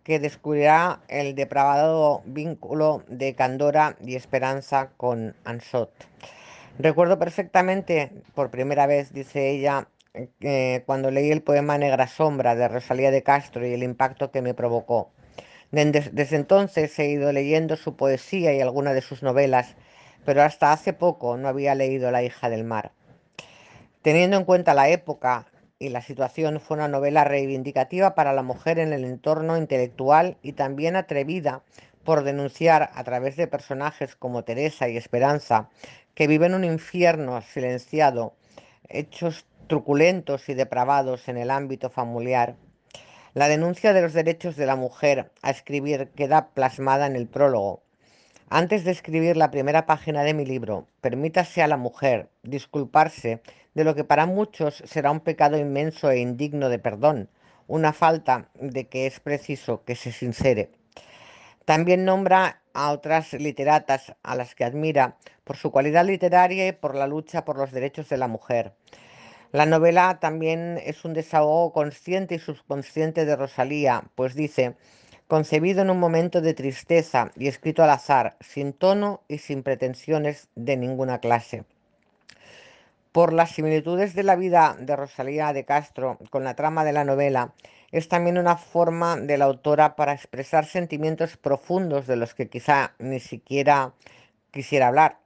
[0.03, 5.91] que descubrirá el depravado vínculo de Candora y Esperanza con Ansot.
[6.77, 12.67] Recuerdo perfectamente, por primera vez, dice ella, eh, cuando leí el poema Negra Sombra de
[12.67, 15.11] Rosalía de Castro y el impacto que me provocó.
[15.71, 19.75] Desde, entonces he ido leyendo su poesía y algunas de sus novelas,
[20.25, 22.91] pero hasta hace poco no había leído La hija del mar.
[24.01, 25.45] Teniendo en cuenta la época
[25.77, 30.53] y la situación, fue una novela reivindicativa para la mujer en el entorno intelectual y
[30.53, 31.61] también atrevida
[32.03, 35.69] por denunciar a través de personajes como Teresa y Esperanza,
[36.15, 38.33] que viven un infierno silenciado,
[38.87, 42.55] hechos truculentos y depravados en el ámbito familiar.
[43.39, 47.81] La denuncia de los derechos de la mujer a escribir queda plasmada en el prólogo.
[48.49, 53.41] Antes de escribir la primera página de mi libro, permítase a la mujer disculparse
[53.75, 57.29] de lo que para muchos será un pecado inmenso e indigno de perdón,
[57.67, 60.71] una falta de que es preciso que se sincere.
[61.63, 66.93] También nombra a otras literatas a las que admira por su cualidad literaria y por
[66.93, 68.73] la lucha por los derechos de la mujer.
[69.51, 74.75] La novela también es un desahogo consciente y subconsciente de Rosalía, pues dice,
[75.27, 80.49] concebido en un momento de tristeza y escrito al azar, sin tono y sin pretensiones
[80.53, 81.63] de ninguna clase.
[83.11, 87.03] Por las similitudes de la vida de Rosalía de Castro con la trama de la
[87.03, 87.55] novela,
[87.91, 92.93] es también una forma de la autora para expresar sentimientos profundos de los que quizá
[92.99, 93.93] ni siquiera
[94.51, 95.17] quisiera hablar.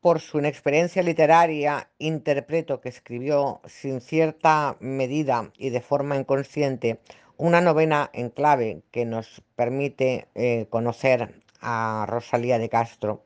[0.00, 7.00] Por su inexperiencia literaria, interpreto que escribió sin cierta medida y de forma inconsciente
[7.36, 13.24] una novena en clave que nos permite eh, conocer a Rosalía de Castro.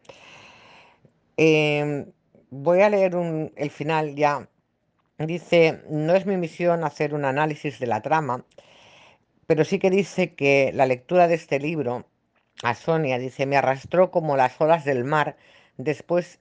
[1.37, 2.07] Eh,
[2.51, 3.15] voy a leer
[3.57, 4.49] el final ya.
[5.19, 8.45] Dice, no es mi misión hacer un análisis de la trama,
[9.47, 12.07] pero sí que dice que la lectura de este libro,
[12.63, 15.37] a Sonia, dice, me arrastró como las olas del mar,
[15.77, 16.41] después,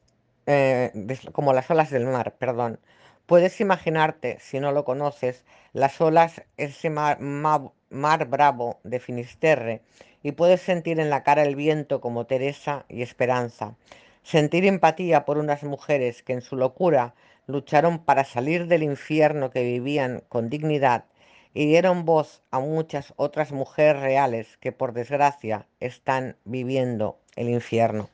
[0.52, 0.92] eh,
[1.32, 2.80] como las olas del mar, perdón.
[3.28, 5.44] Puedes imaginarte, si no lo conoces,
[5.74, 9.84] las olas, ese mar, mar, mar bravo de Finisterre,
[10.24, 13.76] y puedes sentir en la cara el viento como Teresa y Esperanza.
[14.24, 17.14] Sentir empatía por unas mujeres que en su locura
[17.46, 21.06] lucharon para salir del infierno que vivían con dignidad
[21.54, 28.10] y dieron voz a muchas otras mujeres reales que por desgracia están viviendo el infierno.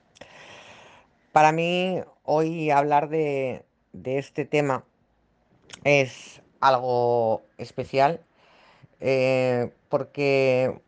[1.32, 3.66] Para mí hoy hablar de,
[4.04, 4.84] este tema
[5.84, 8.22] es algo especial
[9.00, 10.80] eh, porque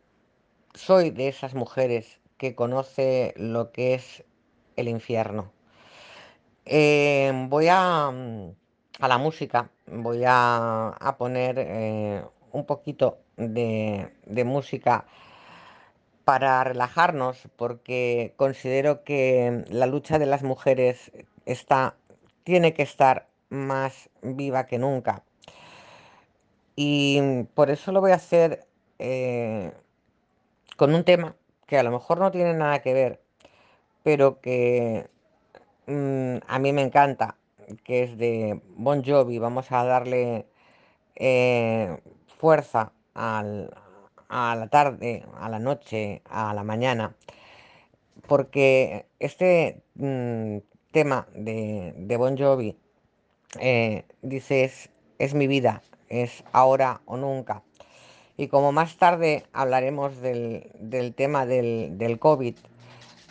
[0.74, 4.24] soy de esas mujeres que conoce lo que es
[4.76, 5.52] el infierno.
[6.64, 8.50] Eh, voy a, mm,
[9.00, 12.22] a la música, voy a, a poner eh,
[12.52, 15.06] un poquito de, de música
[16.28, 21.10] para relajarnos, porque considero que la lucha de las mujeres
[21.46, 21.94] está,
[22.44, 25.22] tiene que estar más viva que nunca.
[26.76, 28.66] Y por eso lo voy a hacer
[28.98, 29.72] eh,
[30.76, 31.34] con un tema
[31.66, 33.22] que a lo mejor no tiene nada que ver,
[34.02, 35.08] pero que
[35.86, 37.36] mm, a mí me encanta,
[37.84, 39.38] que es de Bon Jovi.
[39.38, 40.46] Vamos a darle
[41.16, 41.98] eh,
[42.38, 43.70] fuerza al-
[44.28, 47.14] a la tarde, a la noche, a la mañana,
[48.26, 50.58] porque este mm,
[50.92, 52.76] tema de, Bon Jovi
[53.58, 54.70] eh, dice
[55.18, 57.62] es, mi vida, es ahora o nunca.
[58.36, 62.56] Y como más tarde hablaremos del, tema del, COVID,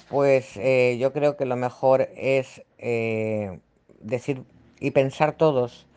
[0.10, 3.60] pues eh, yo creo que lo mejor es eh,
[4.00, 4.44] decir
[4.80, 5.88] y pensar todos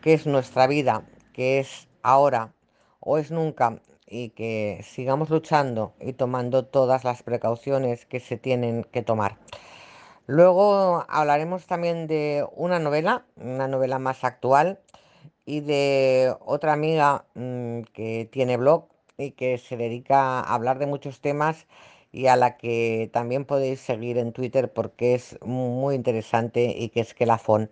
[0.00, 2.52] que es nuestra vida, que es ahora
[3.00, 3.80] o es nunca,
[4.12, 9.38] y que sigamos luchando y tomando todas las precauciones que se tienen que tomar.
[10.26, 14.78] Luego hablaremos también de una novela, una novela más actual,
[15.46, 18.84] y de otra amiga mm, que tiene blog
[19.16, 21.66] y que se dedica a hablar de muchos temas
[22.12, 27.00] y a la que también podéis seguir en Twitter porque es muy interesante y que
[27.00, 27.70] es Kelafón.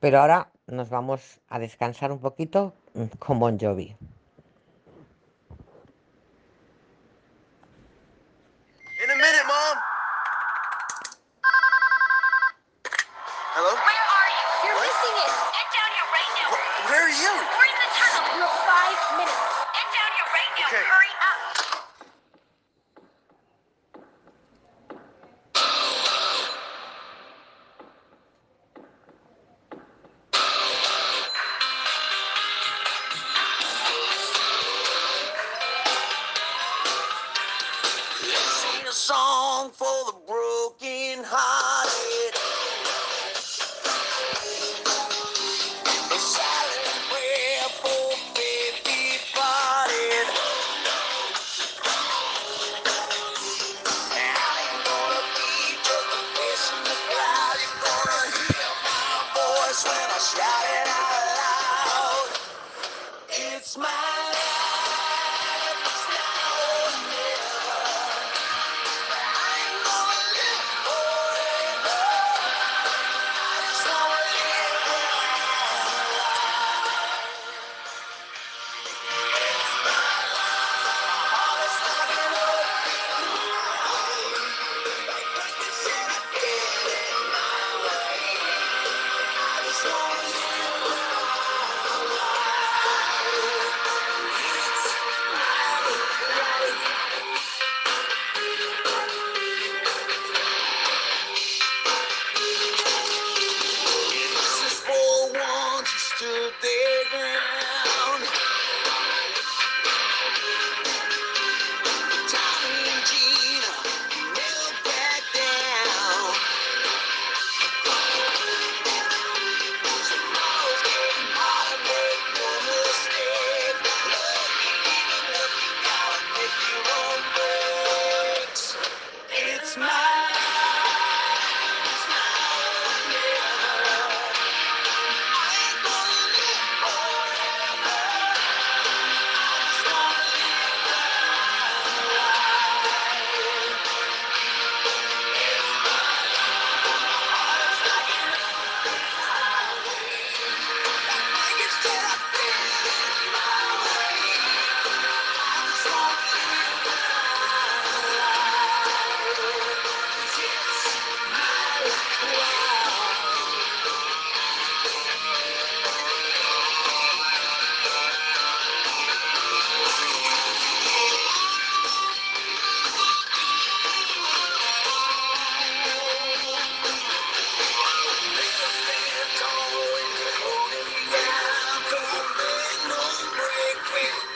[0.00, 3.94] Pero ahora nos vamos a descansar un poquito mm, con Bon Jovi.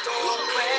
[0.05, 0.70] Don't doorway.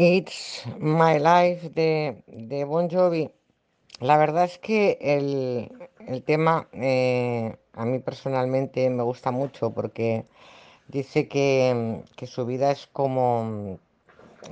[0.00, 3.32] It's My Life de, de Bon Jovi.
[3.98, 5.72] La verdad es que el,
[6.06, 10.24] el tema eh, a mí personalmente me gusta mucho porque
[10.86, 13.80] dice que, que su vida es como,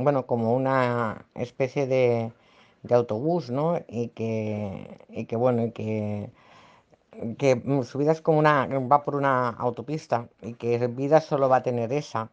[0.01, 2.33] bueno, como una especie de,
[2.83, 3.79] de autobús, ¿no?
[3.87, 6.29] Y que, y que bueno, y que,
[7.39, 11.59] que su vida es como una, va por una autopista y que vida solo va
[11.59, 12.31] a tener esa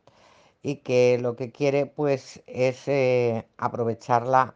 [0.63, 4.55] y que lo que quiere pues es eh, aprovecharla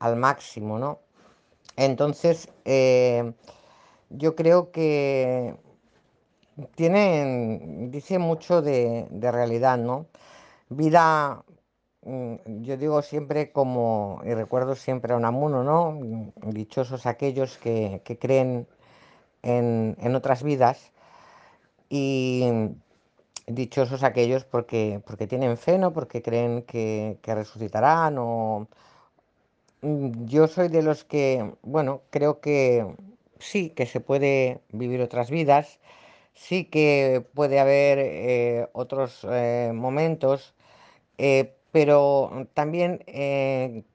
[0.00, 1.00] al máximo, ¿no?
[1.76, 3.32] Entonces, eh,
[4.10, 5.56] yo creo que
[6.76, 10.06] tienen, dice mucho de, de realidad, ¿no?
[10.70, 11.44] Vida,
[12.02, 15.98] mm, yo digo siempre como, y recuerdo siempre a Unamuno, ¿no?
[16.52, 18.68] Dichosos aquellos que, que creen
[19.42, 20.92] en, en otras vidas
[21.88, 22.44] y
[23.46, 25.92] dichosos aquellos porque, porque tienen fe, ¿no?
[25.92, 28.68] Porque creen que, resucitarán o...
[29.82, 32.86] Mm, Yo soy de los que, bueno, creo que
[33.38, 35.78] sí, que se puede vivir otras vidas,
[36.34, 40.54] sí que puede haber eh, otros eh, momentos,
[41.18, 43.04] eh, pero también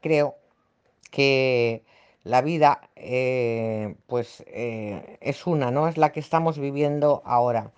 [0.02, 0.38] creo
[1.12, 1.84] que
[2.24, 2.90] la vida,
[4.08, 5.88] pues, es una, ¿no?
[5.88, 7.72] Es la que estamos viviendo ahora.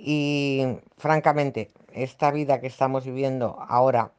[0.00, 4.12] Y francamente, esta vida que estamos viviendo ahora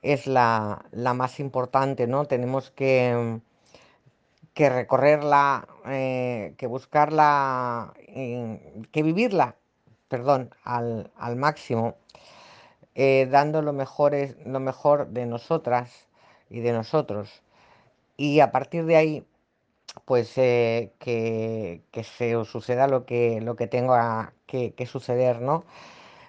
[0.00, 2.24] es la, la más importante, ¿no?
[2.24, 3.40] Tenemos que,
[4.54, 9.56] que recorrerla, eh, que buscarla, que vivirla,
[10.08, 11.96] perdón, al, al máximo,
[12.94, 16.06] eh, dando lo lo mejor de nosotras
[16.50, 17.42] y de nosotros.
[18.16, 19.26] Y a partir de ahí,
[20.04, 25.64] pues eh, que, que se os suceda lo que, lo que tenga que, suceder, ¿no?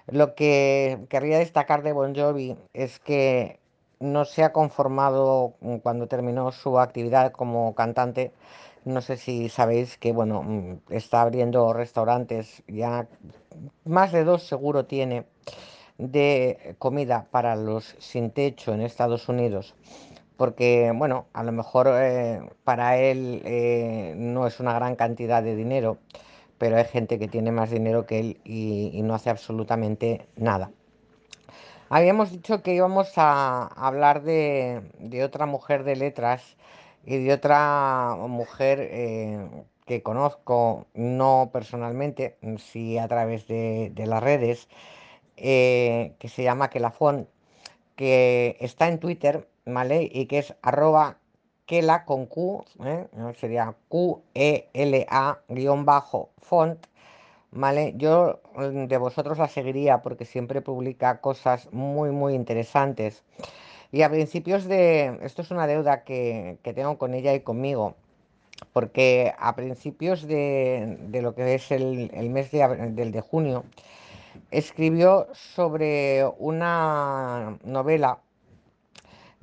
[0.06, 3.60] Lo que querría destacar de Bon Jovi es que
[4.00, 8.32] no se ha conformado mm, cuando terminó su actividad como cantante.
[8.84, 13.08] No sé si sabéis que, bueno, mm, está abriendo restaurantes, ya
[13.84, 15.26] más de dos seguro tiene,
[15.98, 19.74] de comida para los sin techo en Estados Unidos.
[20.36, 25.54] Porque, bueno, a lo mejor eh, para él eh, no es una gran cantidad de
[25.54, 25.98] dinero,
[26.58, 30.72] pero hay gente que tiene más dinero que él y, no hace absolutamente nada.
[31.88, 34.82] Habíamos dicho que íbamos a hablar de,
[35.24, 36.56] otra mujer de letras
[37.04, 39.48] y de otra mujer eh,
[39.86, 44.68] que conozco, no personalmente, sí a través de, de las redes,
[45.36, 47.28] que se llama Quelafont,
[47.96, 50.08] que está en Twitter, ¿vale?
[50.12, 51.18] Y que es arroba
[51.66, 53.08] Kela con Q, ¿eh?
[53.38, 56.86] Sería Q-E-L-A guion bajo font
[57.54, 63.22] Vale, yo mm, de vosotros la seguiría porque siempre publica cosas muy, muy interesantes.
[63.92, 67.94] Y a principios de, esto es una deuda que, que tengo con ella y conmigo,
[68.72, 73.64] porque a principios de, de lo que es el, el mes de, del de junio,
[74.50, 78.20] escribió sobre una novela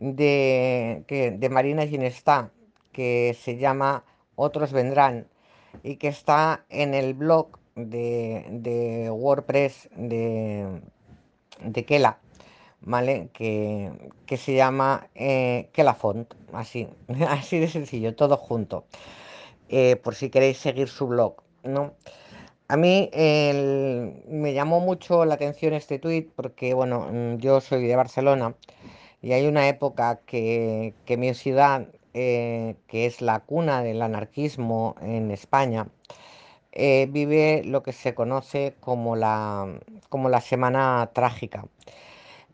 [0.02, 2.52] de, que, de Marina Ginestá
[2.92, 4.04] que se llama
[4.36, 5.28] Otros vendrán
[5.84, 10.82] y que está en el blog de, de WordPress de,
[11.64, 12.18] de Kela,
[12.82, 13.30] ¿vale?
[13.32, 13.92] Que,
[14.26, 16.90] que se llama eh, Kelafont, así,
[17.30, 18.86] así de sencillo, todo junto,
[19.70, 21.94] eh, por si queréis seguir su blog, ¿no?
[22.68, 28.56] A mí me llamó mucho la atención este tuit porque, bueno, yo soy de Barcelona
[29.22, 34.96] y hay una época que, que mi ciudad, eh, que es la cuna del anarquismo
[35.02, 35.88] en España,
[36.72, 41.66] eh, vive lo que se conoce como la, como la Semana Trágica.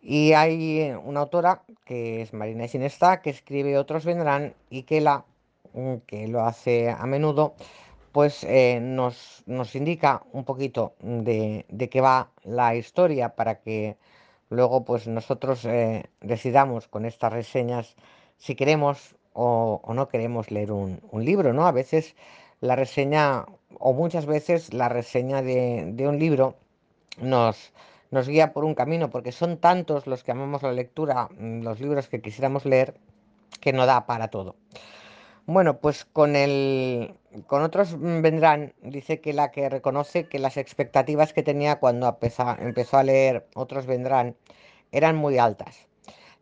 [0.02, 5.26] Y hay una autora, que es Marina Sinestá, que escribe Otros vendrán y que la,
[5.74, 7.56] mm, que lo hace a menudo,
[8.12, 13.98] pues eh, nos, nos indica un poquito de, de qué va la historia para que
[14.50, 17.96] luego pues nosotros eh, decidamos con estas reseñas
[18.38, 21.68] si queremos o, o no queremos leer un, un libro, ¿no?
[21.68, 22.16] A veces
[22.60, 23.46] la reseña,
[23.80, 26.56] o muchas veces la reseña de, de un libro
[27.22, 27.72] nos,
[28.12, 31.80] nos guía por un camino, porque son tantos los que amamos la lectura, mm, los
[31.80, 32.96] libros que quisiéramos leer,
[33.62, 34.56] que no da para todo.
[35.48, 37.16] Bueno, pues con el,
[37.48, 42.10] con otros mm, vendrán, dice que la que reconoce que las expectativas que tenía cuando
[42.10, 44.36] empezó, empezó a leer otros vendrán
[44.92, 45.88] eran muy altas.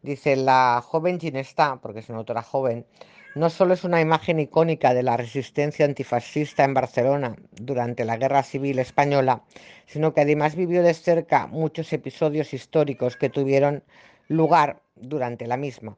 [0.02, 2.88] Dice, la joven Ginestá, porque es una autora joven,
[3.36, 8.42] no solo es una imagen icónica de la resistencia antifascista en Barcelona durante la Guerra
[8.42, 9.44] Civil Española,
[9.86, 13.84] sino que además vivió de cerca muchos episodios históricos que tuvieron
[14.30, 15.96] lugar durante la misma.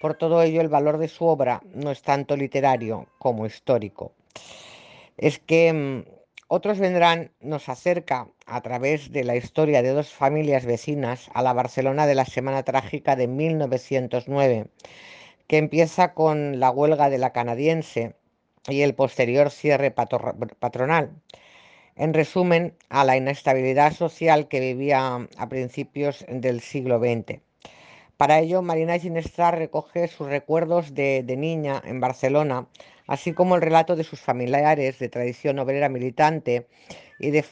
[0.00, 4.12] Por todo ello, el valor de su obra no es tanto literario como histórico.
[5.16, 6.04] Es que mm,
[6.46, 11.52] otros vendrán nos acerca a través de la historia de dos familias vecinas a la
[11.52, 14.68] Barcelona de la Semana Trágica de 1909,
[15.48, 18.14] que empieza con la huelga de la canadiense
[18.68, 21.10] y el posterior cierre patronal.
[21.96, 27.47] En resumen, a la inestabilidad social que vivía a principios del siglo XX.
[28.18, 32.66] Para ello, Marina Ginestra recoge sus recuerdos de, niña en Barcelona,
[33.06, 36.66] así como el relato de sus familiares de tradición obrera militante
[37.20, 37.44] y, de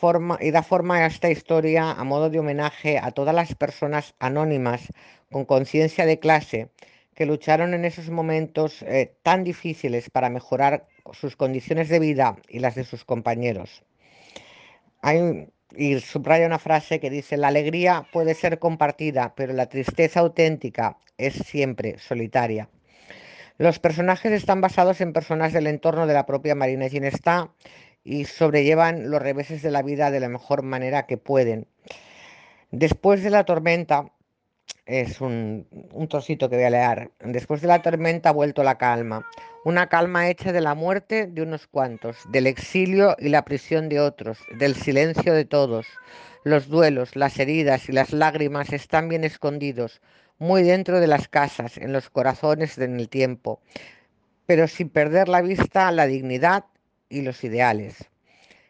[0.53, 4.93] da forma a esta historia a modo de homenaje a todas las personas anónimas
[5.31, 6.69] con conciencia de clase
[7.15, 12.59] que lucharon en esos momentos eh, tan difíciles para mejorar sus condiciones de vida y
[12.59, 13.85] las de sus compañeros.
[15.77, 20.99] Y subraya una frase que dice, la alegría puede ser compartida, pero la tristeza auténtica
[21.19, 22.69] es siempre solitaria.
[23.59, 27.51] Los personajes están basados en personas del entorno de la propia Marina Ginestá
[28.05, 31.67] y sobrellevan los reveses de la vida de la mejor manera que pueden.
[32.71, 34.13] Después de la tormenta,
[34.87, 37.11] es un, un trocito que voy a leer.
[37.21, 39.27] Después de la tormenta ha vuelto la calma.
[39.65, 44.01] Una calma hecha de la muerte de unos cuantos, del exilio y la prisión de
[44.01, 45.87] otros, del silencio de todos.
[46.45, 50.01] Los duelos, las heridas y las lágrimas están bien escondidos,
[50.39, 53.61] muy dentro de las casas, en los corazones, en el tiempo,
[54.47, 56.65] pero sin perder la vista la dignidad
[57.09, 58.09] y los ideales.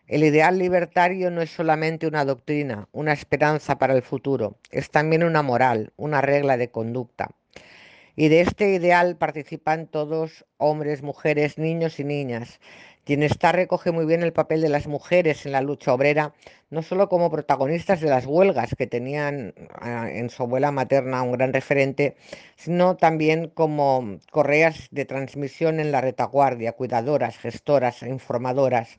[0.09, 5.25] El ideal libertario no es solamente una doctrina, una esperanza para el futuro, es también
[5.25, 7.31] una moral, una regla de conducta.
[8.15, 12.61] Y de este ideal participan todos, hombres, mujeres, niños y niñas.
[13.05, 16.35] está recoge muy bien el papel de las mujeres en la lucha obrera,
[16.71, 21.33] no solo como protagonistas de las huelgas, que tenían ah, en su abuela materna un
[21.33, 22.17] gran referente,
[22.55, 28.99] sino también como correas de transmisión en la retaguardia, cuidadoras, gestoras, informadoras.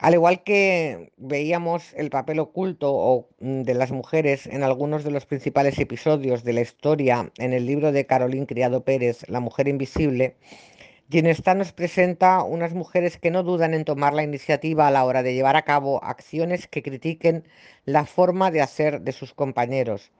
[0.00, 5.26] Al igual que veíamos el papel oculto mm, de las mujeres en algunos de los
[5.26, 10.36] principales episodios de la historia en el libro de Carolín Criado Pérez, La mujer invisible,
[11.10, 15.24] Ginestá nos presenta unas mujeres que no dudan en tomar la iniciativa a la hora
[15.24, 17.44] de llevar a cabo acciones que critiquen
[17.84, 20.12] la forma de hacer de sus compañeros.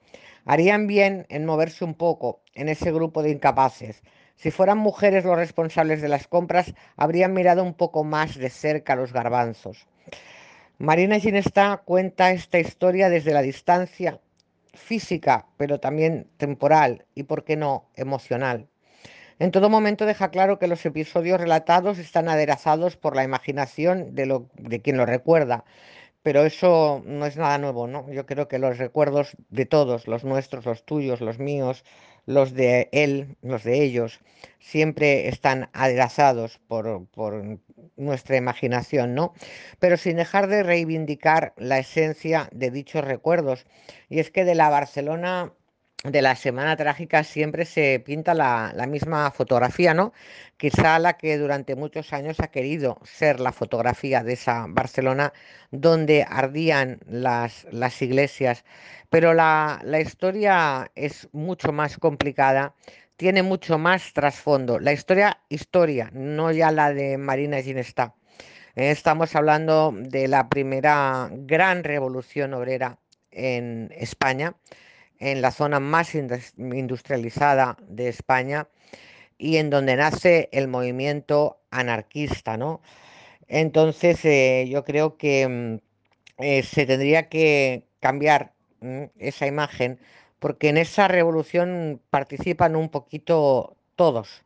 [0.45, 4.01] Harían bien en moverse un poco en ese grupo de incapaces,
[4.39, 8.95] si fueran mujeres los responsables de las compras, habrían mirado un poco más de cerca
[8.95, 9.85] los garbanzos.
[10.77, 14.21] Marina Ginestá cuenta esta historia desde la distancia
[14.73, 18.69] física, pero también temporal y, por qué no, emocional.
[19.39, 24.25] En todo momento deja claro que los episodios relatados están aderezados por la imaginación de,
[24.25, 25.65] lo, de quien lo recuerda,
[26.23, 28.09] pero eso no es nada nuevo, ¿no?
[28.11, 31.83] Yo creo que los recuerdos de todos, los nuestros, los tuyos, los míos,
[32.29, 34.19] los de él, los de ellos,
[34.59, 37.59] siempre están aderezados por, por,
[37.97, 39.33] nuestra imaginación, ¿no?
[39.79, 43.65] Pero sin dejar de reivindicar la esencia de dichos recuerdos.
[44.09, 45.53] Y es que de la Barcelona
[46.03, 50.13] de la Semana Trágica siempre se pinta la, misma fotografía, ¿no?
[50.57, 55.33] Quizá la que durante muchos años ha querido ser la fotografía de esa Barcelona
[55.71, 58.63] donde ardían las, las iglesias.
[59.09, 62.75] Pero la, historia es mucho más complicada,
[63.17, 64.79] tiene mucho más trasfondo.
[64.79, 68.15] La historia, historia, no ya la de Marina Ginestá.
[68.75, 72.99] Eh, estamos hablando de la primera gran revolución obrera
[73.31, 74.55] en España
[75.19, 78.67] en la zona más industrializada de España
[79.37, 82.81] y en donde nace el movimiento anarquista, ¿no?
[83.47, 89.99] Entonces eh, yo creo que mm, eh, se tendría que cambiar mm, esa imagen
[90.39, 94.43] porque en esa revolución participan un poquito todos,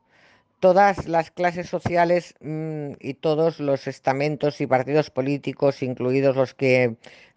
[0.59, 6.95] todas las clases sociales mm, y todos los estamentos y partidos políticos, incluidos los que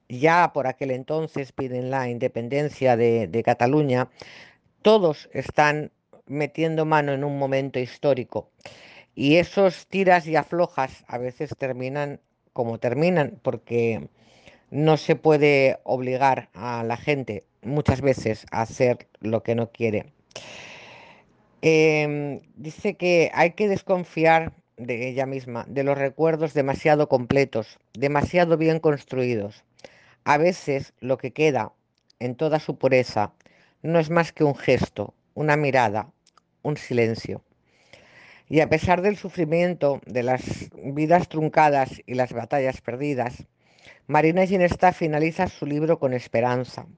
[0.09, 4.09] ya por aquel entonces piden la independencia de, Cataluña,
[4.83, 5.91] todos están
[6.27, 8.51] metiendo mano en un momento histórico.
[9.15, 12.21] Y esos tiras y aflojas a veces terminan
[12.53, 14.09] como terminan, porque
[14.71, 20.13] no se puede obligar a la gente muchas veces a hacer lo que no quiere.
[21.63, 28.57] Em, dice que hay que desconfiar de ella misma, de los recuerdos demasiado completos, demasiado
[28.57, 29.65] bien construidos.
[30.29, 31.73] A veces lo que queda
[32.19, 33.33] en toda su pureza
[33.83, 36.11] no es más que un gesto, una mirada,
[36.63, 37.45] un silencio.
[38.49, 40.43] Y a pesar del sufrimiento, de las
[40.75, 43.47] vidas truncadas y las batallas perdidas,
[44.09, 46.89] Marina Ginesta finaliza su libro con esperanza.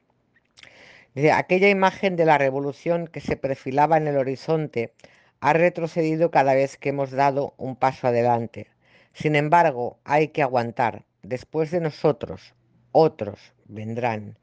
[1.34, 4.94] aquella imagen de la revolución que se perfilaba en el horizonte
[5.40, 8.68] ha retrocedido cada vez que hemos dado un paso adelante.
[9.12, 11.04] Sin embargo, hay que aguantar.
[11.22, 12.54] Después de nosotros,
[12.92, 14.36] otros vendrán.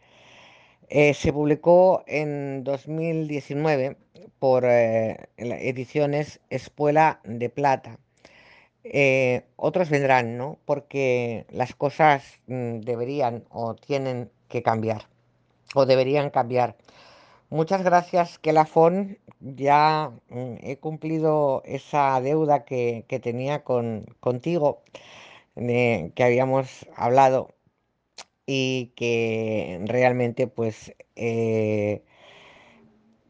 [0.89, 3.97] Eh, se publicó en 2019
[4.39, 7.97] por eh, ediciones Espuela de Plata.
[8.83, 10.59] Eh, otros vendrán, ¿no?
[10.65, 15.07] Porque las cosas mm, deberían o tienen que cambiar
[15.73, 16.75] o deberían cambiar.
[17.49, 19.17] Muchas gracias, Kelafon.
[19.39, 24.83] Ya mm, he cumplido esa deuda que, tenía con, contigo,
[25.55, 27.54] que habíamos hablado
[28.45, 32.03] y que realmente, pues, eh,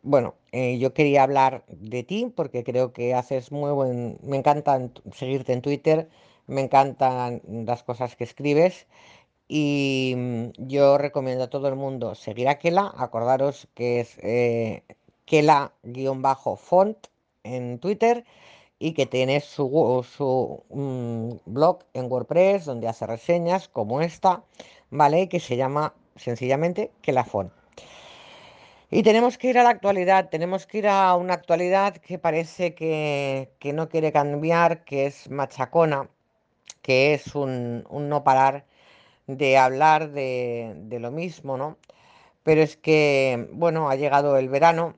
[0.03, 4.17] bueno, eh, yo quería hablar de ti porque creo que haces muy buen...
[4.23, 6.09] Me encanta seguirte en Twitter,
[6.47, 8.87] me encantan las cosas que escribes
[9.47, 12.93] y mm, yo recomiendo a todo el mundo seguir a Kela.
[12.97, 14.83] Acordaros que es eh,
[15.25, 16.97] Kela-font
[17.43, 18.25] en Twitter
[18.79, 24.43] y que tiene su, su mm, blog en WordPress donde hace reseñas como esta,
[24.89, 25.29] ¿vale?
[25.29, 26.91] Que se llama sencillamente
[27.25, 27.51] Font.
[28.91, 32.75] Y tenemos que ir a la actualidad, tenemos que ir a una actualidad que parece
[32.75, 36.09] que, no quiere cambiar, que es machacona,
[36.81, 38.65] que es un, un no parar
[39.27, 41.77] de hablar de, lo mismo, ¿no?
[42.43, 44.95] Pero es que, bueno, ha llegado el verano,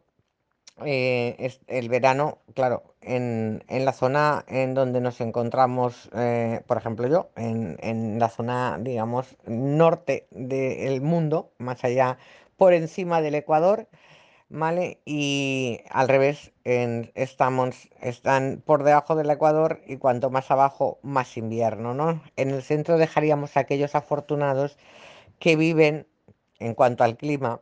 [0.85, 7.07] eh, es el verano, claro, en, la zona en donde nos encontramos, eh, por ejemplo
[7.07, 12.17] yo, en, en, la zona, digamos, norte del mundo, más allá,
[12.57, 13.87] por encima del Ecuador,
[14.49, 14.99] ¿vale?
[15.05, 21.93] Y al revés, estamos, están por debajo del Ecuador y cuanto más abajo, más invierno,
[21.93, 22.21] ¿no?
[22.35, 24.77] En el centro dejaríamos a aquellos afortunados
[25.39, 26.07] que viven,
[26.59, 27.61] en cuanto al clima,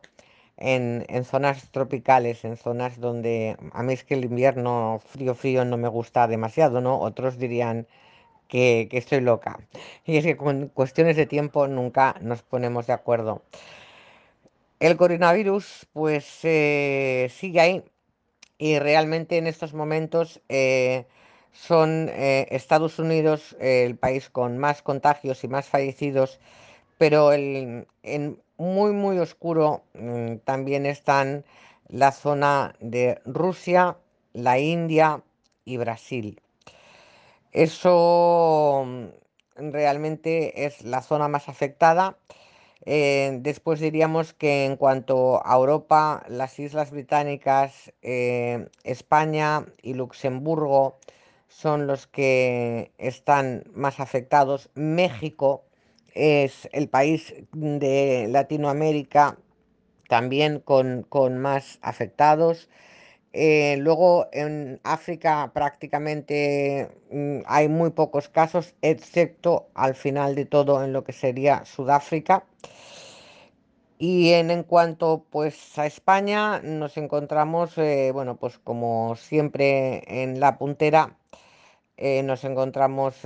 [0.56, 5.76] en, zonas tropicales, en zonas donde a mí es que el invierno frío, frío no
[5.76, 6.98] me gusta demasiado, ¿no?
[7.00, 7.86] Otros dirían
[8.48, 9.58] que, que estoy loca.
[10.04, 13.42] Y es que con cuestiones de tiempo nunca nos ponemos de acuerdo.
[14.78, 17.84] El coronavirus pues eh, sigue ahí
[18.58, 21.06] y realmente en estos momentos eh,
[21.52, 26.40] son eh, Estados Unidos el país con más contagios y más fallecidos,
[26.98, 27.86] pero en
[28.56, 31.44] muy muy oscuro mm, también están
[31.88, 33.96] la zona de Rusia,
[34.32, 35.22] la India
[35.64, 36.40] y Brasil.
[37.52, 39.06] Eso mm,
[39.72, 42.16] realmente es la zona más afectada
[42.88, 50.98] eh, después diríamos que en cuanto a Europa, las Islas Británicas, eh, España y Luxemburgo
[51.48, 54.70] son los que están más afectados.
[54.74, 55.64] México
[56.16, 59.36] es el país de Latinoamérica
[60.08, 61.06] también con,
[61.38, 62.68] más afectados.
[63.32, 70.82] Eh, luego en África prácticamente mm, hay muy pocos casos, excepto al final de todo
[70.82, 72.44] en lo que sería Sudáfrica.
[73.98, 80.58] Y en, cuanto pues a España nos encontramos, eh, bueno, pues como siempre en la
[80.58, 81.16] puntera
[81.96, 83.16] eh, nos encontramos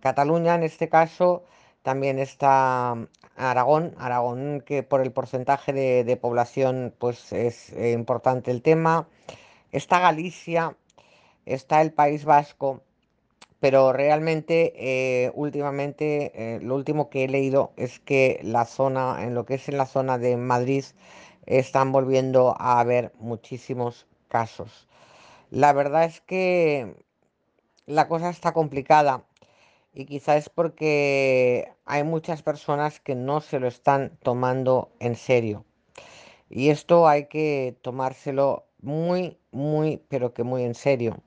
[0.00, 1.44] Cataluña en este caso,
[1.82, 2.96] también está
[3.36, 9.08] Aragón, Aragón que por el porcentaje de, población pues es importante el tema,
[9.72, 10.76] está Galicia,
[11.46, 12.82] está el País Vasco
[13.62, 19.36] pero realmente eh, últimamente eh, lo último que he leído es que la zona, en
[19.36, 20.84] lo que es en la zona de Madrid,
[21.46, 24.88] están volviendo a haber muchísimos casos.
[25.50, 26.96] La verdad es que
[27.86, 29.22] la cosa está complicada
[29.94, 35.64] y quizás es porque hay muchas personas que no se lo están tomando en serio.
[36.48, 41.18] Y esto hay que tomárselo muy, muy, pero que muy en serio.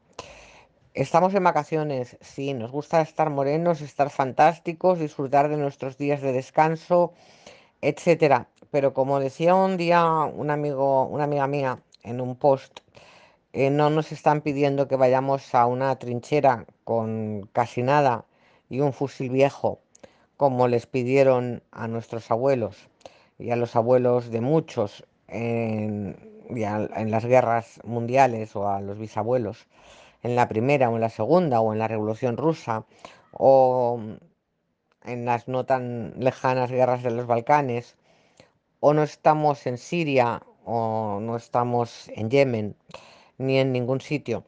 [0.93, 6.32] Estamos en vacaciones, sí, nos gusta estar morenos, estar fantásticos, disfrutar de nuestros días de
[6.32, 7.13] descanso,
[7.82, 8.47] etcétera.
[8.72, 12.80] Pero como decía un día un amigo, una amiga mía en un post,
[13.53, 18.26] eh, no nos están pidiendo que vayamos a una trinchera con casi nada
[18.70, 19.80] y un fusil viejo,
[20.38, 22.89] como les pidieron a nuestros abuelos
[23.39, 26.16] y a los abuelos de muchos en
[26.49, 29.68] las guerras mundiales o a los bisabuelos
[30.26, 32.86] en la primera o en la segunda o en la Revolución Rusa
[33.32, 33.99] o
[35.03, 37.95] en las no tan lejanas guerras de los Balcanes
[38.80, 42.76] o no estamos en Siria o no estamos en Yemen
[43.38, 44.45] ni en ningún sitio.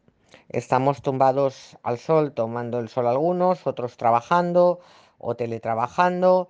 [0.49, 4.79] Estamos tumbados al sol, tomando el sol algunos, otros trabajando
[5.17, 6.49] o teletrabajando.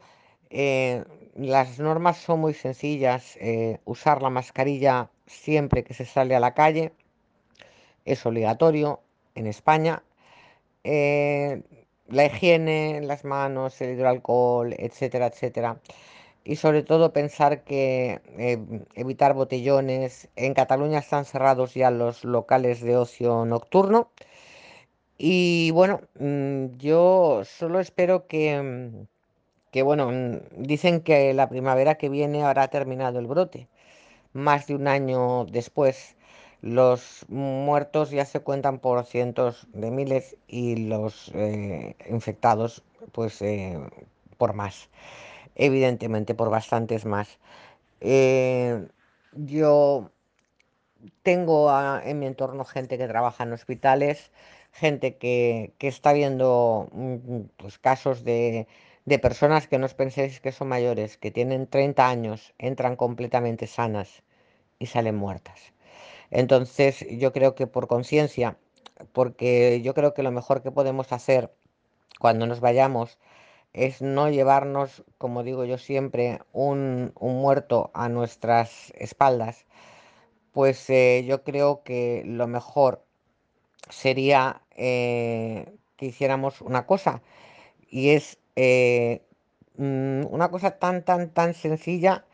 [0.50, 1.04] Eh,
[1.36, 3.38] las normas son muy sencillas.
[3.38, 6.94] eh, usar la mascarilla siempre que se sale a la calle
[8.06, 9.02] es obligatorio
[9.36, 10.04] en España.
[10.84, 11.64] Eh,
[12.08, 15.80] la higiene, las manos, el hidroalcohol, etcétera, etcétera.
[16.48, 18.58] Y sobre todo pensar que eh,
[18.96, 20.30] evitar botellones.
[20.38, 24.10] En Cataluña están cerrados ya los locales de ocio nocturno.
[25.18, 29.08] Y bueno, mm, yo solo espero que, mm,
[29.72, 30.12] que, bueno,
[30.58, 33.68] dicen que la primavera que viene habrá terminado el brote.
[34.34, 36.16] Más de un año después,
[36.62, 42.84] los muertos ya se cuentan por cientos de miles y los eh, infectados,
[43.14, 43.78] pues eh,
[44.38, 44.90] por más,
[45.58, 47.40] evidentemente por bastantes más.
[48.02, 48.88] Eh,
[49.34, 50.12] yo
[51.24, 51.70] tengo
[52.04, 54.32] en mi entorno gente que trabaja en hospitales,
[54.72, 58.68] gente que, que está viendo mm, pues, casos de,
[59.06, 63.68] de personas que no os penséis que son mayores, que tienen 30 años, entran completamente
[63.68, 64.24] sanas
[64.80, 65.74] y salen muertas.
[66.32, 68.58] Entonces, yo creo que por conciencia,
[69.14, 71.52] porque yo creo que lo mejor que podemos hacer
[72.20, 73.18] cuando nos vayamos
[73.74, 79.66] es no llevarnos, como digo yo siempre, un, un muerto a nuestras espaldas,
[80.54, 83.04] pues eh, yo creo que lo mejor
[83.90, 85.66] sería eh,
[85.98, 87.22] que hiciéramos una cosa
[87.90, 89.24] y es eh,
[89.78, 92.26] mm, una cosa tan, tan, tan sencilla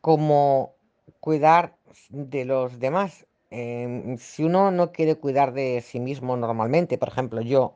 [0.00, 0.74] como
[1.20, 1.76] cuidar
[2.10, 3.26] de los demás.
[3.50, 7.74] Em, si uno no quiere cuidar de sí mismo normalmente, por ejemplo, yo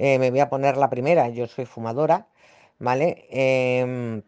[0.00, 2.26] eh, me voy a poner la primera, yo soy fumadora,
[2.78, 3.26] ¿vale?
[3.30, 4.22] Em,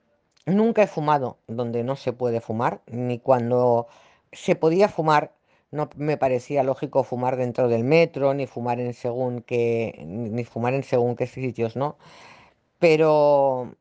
[0.45, 3.89] nunca he fumado donde no se puede fumar, ni cuando
[4.33, 5.33] se podía fumar,
[5.71, 10.75] no me parecía lógico fumar dentro del metro, ni fumar en según qué, ni fumar
[10.75, 11.97] en según qué sitios, ¿no?
[12.79, 13.75] Pero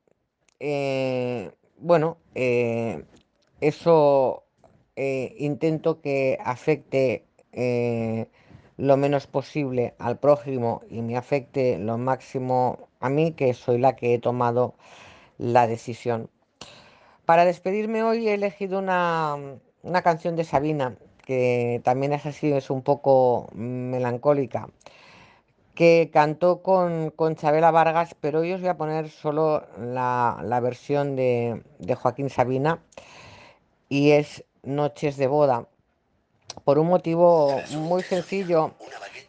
[0.60, 3.04] eh, bueno, eh,
[3.60, 4.46] eso
[4.96, 7.26] intento que afecte
[8.82, 13.96] lo menos posible al prójimo y me afecte lo máximo a mí, que soy la
[13.96, 14.74] que he tomado
[15.38, 16.32] la decisión.
[17.26, 19.38] Para despedirme hoy he elegido una,
[19.84, 24.68] una canción de Sabina, que también es así, es un poco melancólica
[25.76, 30.60] que cantó con, con Chabela Vargas, pero hoy os voy a poner solo la, la
[30.60, 32.82] versión de, de Joaquín Sabina
[33.90, 35.68] y es Noches de Boda,
[36.64, 38.72] por un motivo muy sencillo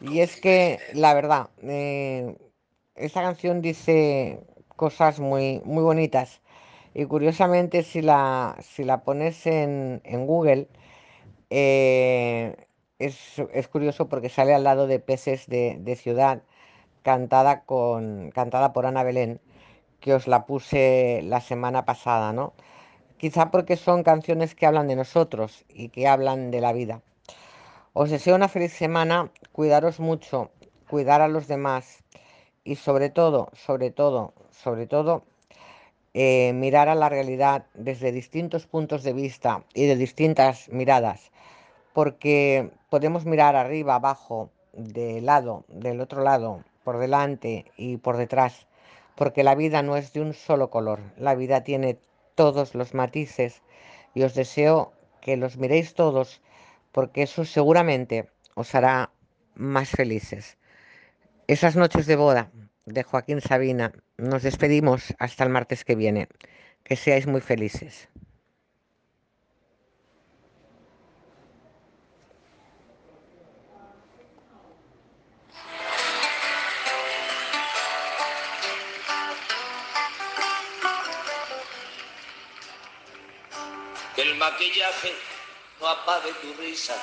[0.01, 2.35] y es que la verdad, eh,
[2.95, 4.41] esta canción dice
[4.75, 6.41] cosas muy, muy bonitas
[6.93, 10.67] y curiosamente si la, si la pones en, en Google
[11.49, 12.55] eh,
[12.99, 16.43] es, es curioso porque sale al lado de Peces de, de Ciudad
[17.03, 19.41] cantada con, cantada por Ana Belén,
[19.99, 22.53] que os la puse la semana pasada, ¿no?
[23.17, 27.01] Quizá porque son canciones que hablan de nosotros y que hablan de la vida.
[27.95, 30.49] Os deseo una feliz semana, cuidaros mucho,
[30.89, 32.03] cuidar a los demás
[32.63, 35.25] y sobre todo, sobre todo, sobre todo,
[36.15, 41.31] eh, mirar a la realidad desde distintos puntos de vista y de distintas miradas,
[41.93, 48.65] porque podemos mirar arriba, abajo, de lado, del otro lado, por delante y por detrás,
[49.13, 51.99] porque la vida no es de un solo color, la vida tiene
[52.33, 53.61] todos los matices
[54.15, 56.41] y os deseo que los miréis todos,
[56.93, 59.11] porque eso seguramente os hará
[59.55, 60.57] más felices.
[61.47, 62.51] Esas noches de boda
[62.85, 66.29] de Joaquín Sabina, nos despedimos hasta el martes que viene.
[66.83, 68.09] Que seáis muy felices.
[84.17, 85.32] El maquillaje
[85.83, 86.95] no apague tu risa.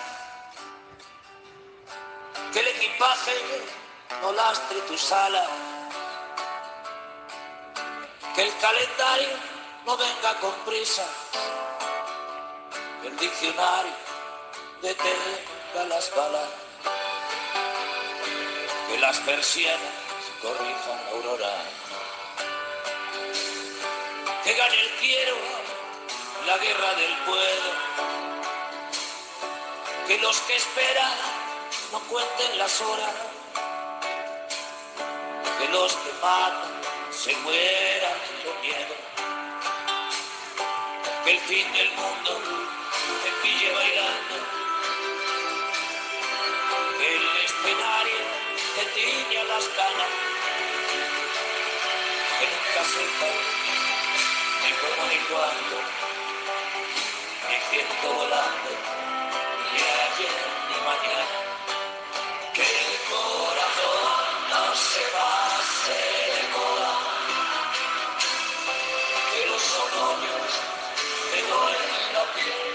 [2.50, 3.34] Que el equipaje
[4.22, 5.46] no lastre tu sala.
[8.34, 9.36] Que el calendario
[9.84, 11.04] no venga con prisa.
[13.02, 13.92] Que el diccionario
[14.80, 16.48] detenga las balas.
[18.88, 19.94] Que las persianas
[20.40, 21.54] corrijan la aurora.
[24.42, 25.36] Que gane el quiero
[26.46, 28.39] la guerra del puedo.
[30.10, 31.12] Que los que esperan
[31.92, 33.14] no cuenten las horas.
[35.56, 36.72] Que los que matan
[37.12, 38.96] se mueran con miedo.
[41.24, 42.42] Que el fin del mundo
[43.22, 44.34] te pille bailando.
[46.98, 48.20] Que el escenario
[48.74, 50.12] te tiña las canas.
[52.36, 53.30] Que nunca sepa
[54.64, 55.76] ni cómo ni cuándo,
[57.48, 59.09] ni viento volando,
[64.80, 66.00] se pase
[66.34, 66.92] de moda,
[69.30, 70.50] que los otoños
[71.30, 72.72] me duelen la piel,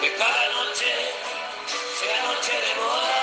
[0.00, 0.92] que cada noche
[2.00, 3.20] sea noche de boda,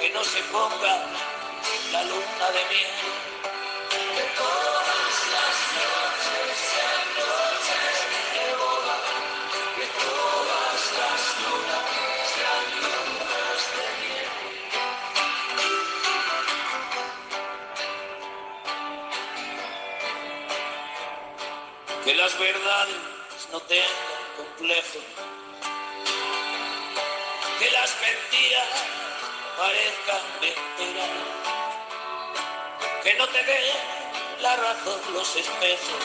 [0.00, 0.94] que no se ponga
[1.92, 3.39] la luna de miel.
[22.30, 22.96] Las verdades
[23.50, 23.88] no tengan
[24.36, 24.98] complejo,
[27.58, 28.68] que las mentiras
[29.56, 31.08] parezcan mentiras,
[33.02, 33.76] que no te den
[34.42, 36.02] la razón los espejos,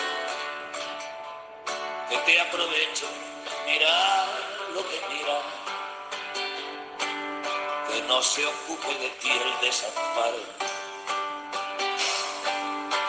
[2.10, 3.06] que te aprovecho
[3.68, 4.28] mirar
[4.74, 5.42] lo que mira,
[7.90, 10.40] que no se ocupe de ti el desamparo,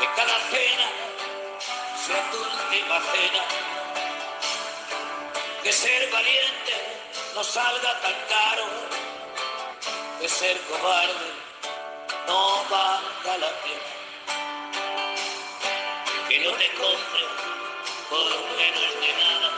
[0.01, 1.05] que cada cena
[2.07, 3.42] sea tu última cena,
[5.64, 6.74] que ser valiente
[7.34, 8.66] no salga tan caro,
[10.20, 11.30] que ser cobarde
[12.28, 13.90] no valga la pena,
[16.28, 17.24] que no te compre
[18.11, 18.26] por
[18.61, 19.50] menos de nada,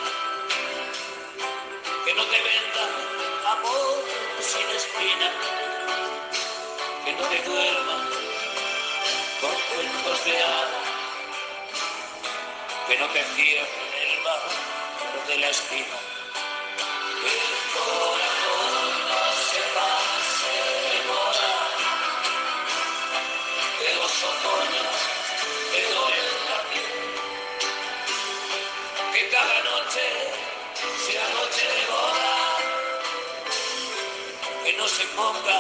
[2.07, 2.85] que no te venda
[3.53, 4.05] amor
[4.41, 5.31] sin espina,
[7.05, 7.97] que no te duerma
[9.43, 10.78] con cuentos de hadas
[12.89, 14.41] que no te cierren el bar
[15.27, 15.99] de la esquina.
[17.21, 18.73] Que el corazón
[19.11, 20.55] no se pase
[20.89, 21.53] de moda,
[23.79, 24.97] que los otoños
[25.71, 26.99] te duelen la piel,
[29.13, 30.05] que cada noche
[31.05, 32.37] sea noche de boda,
[34.65, 35.59] que no se ponga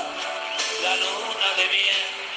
[0.82, 2.27] la luna de miel, que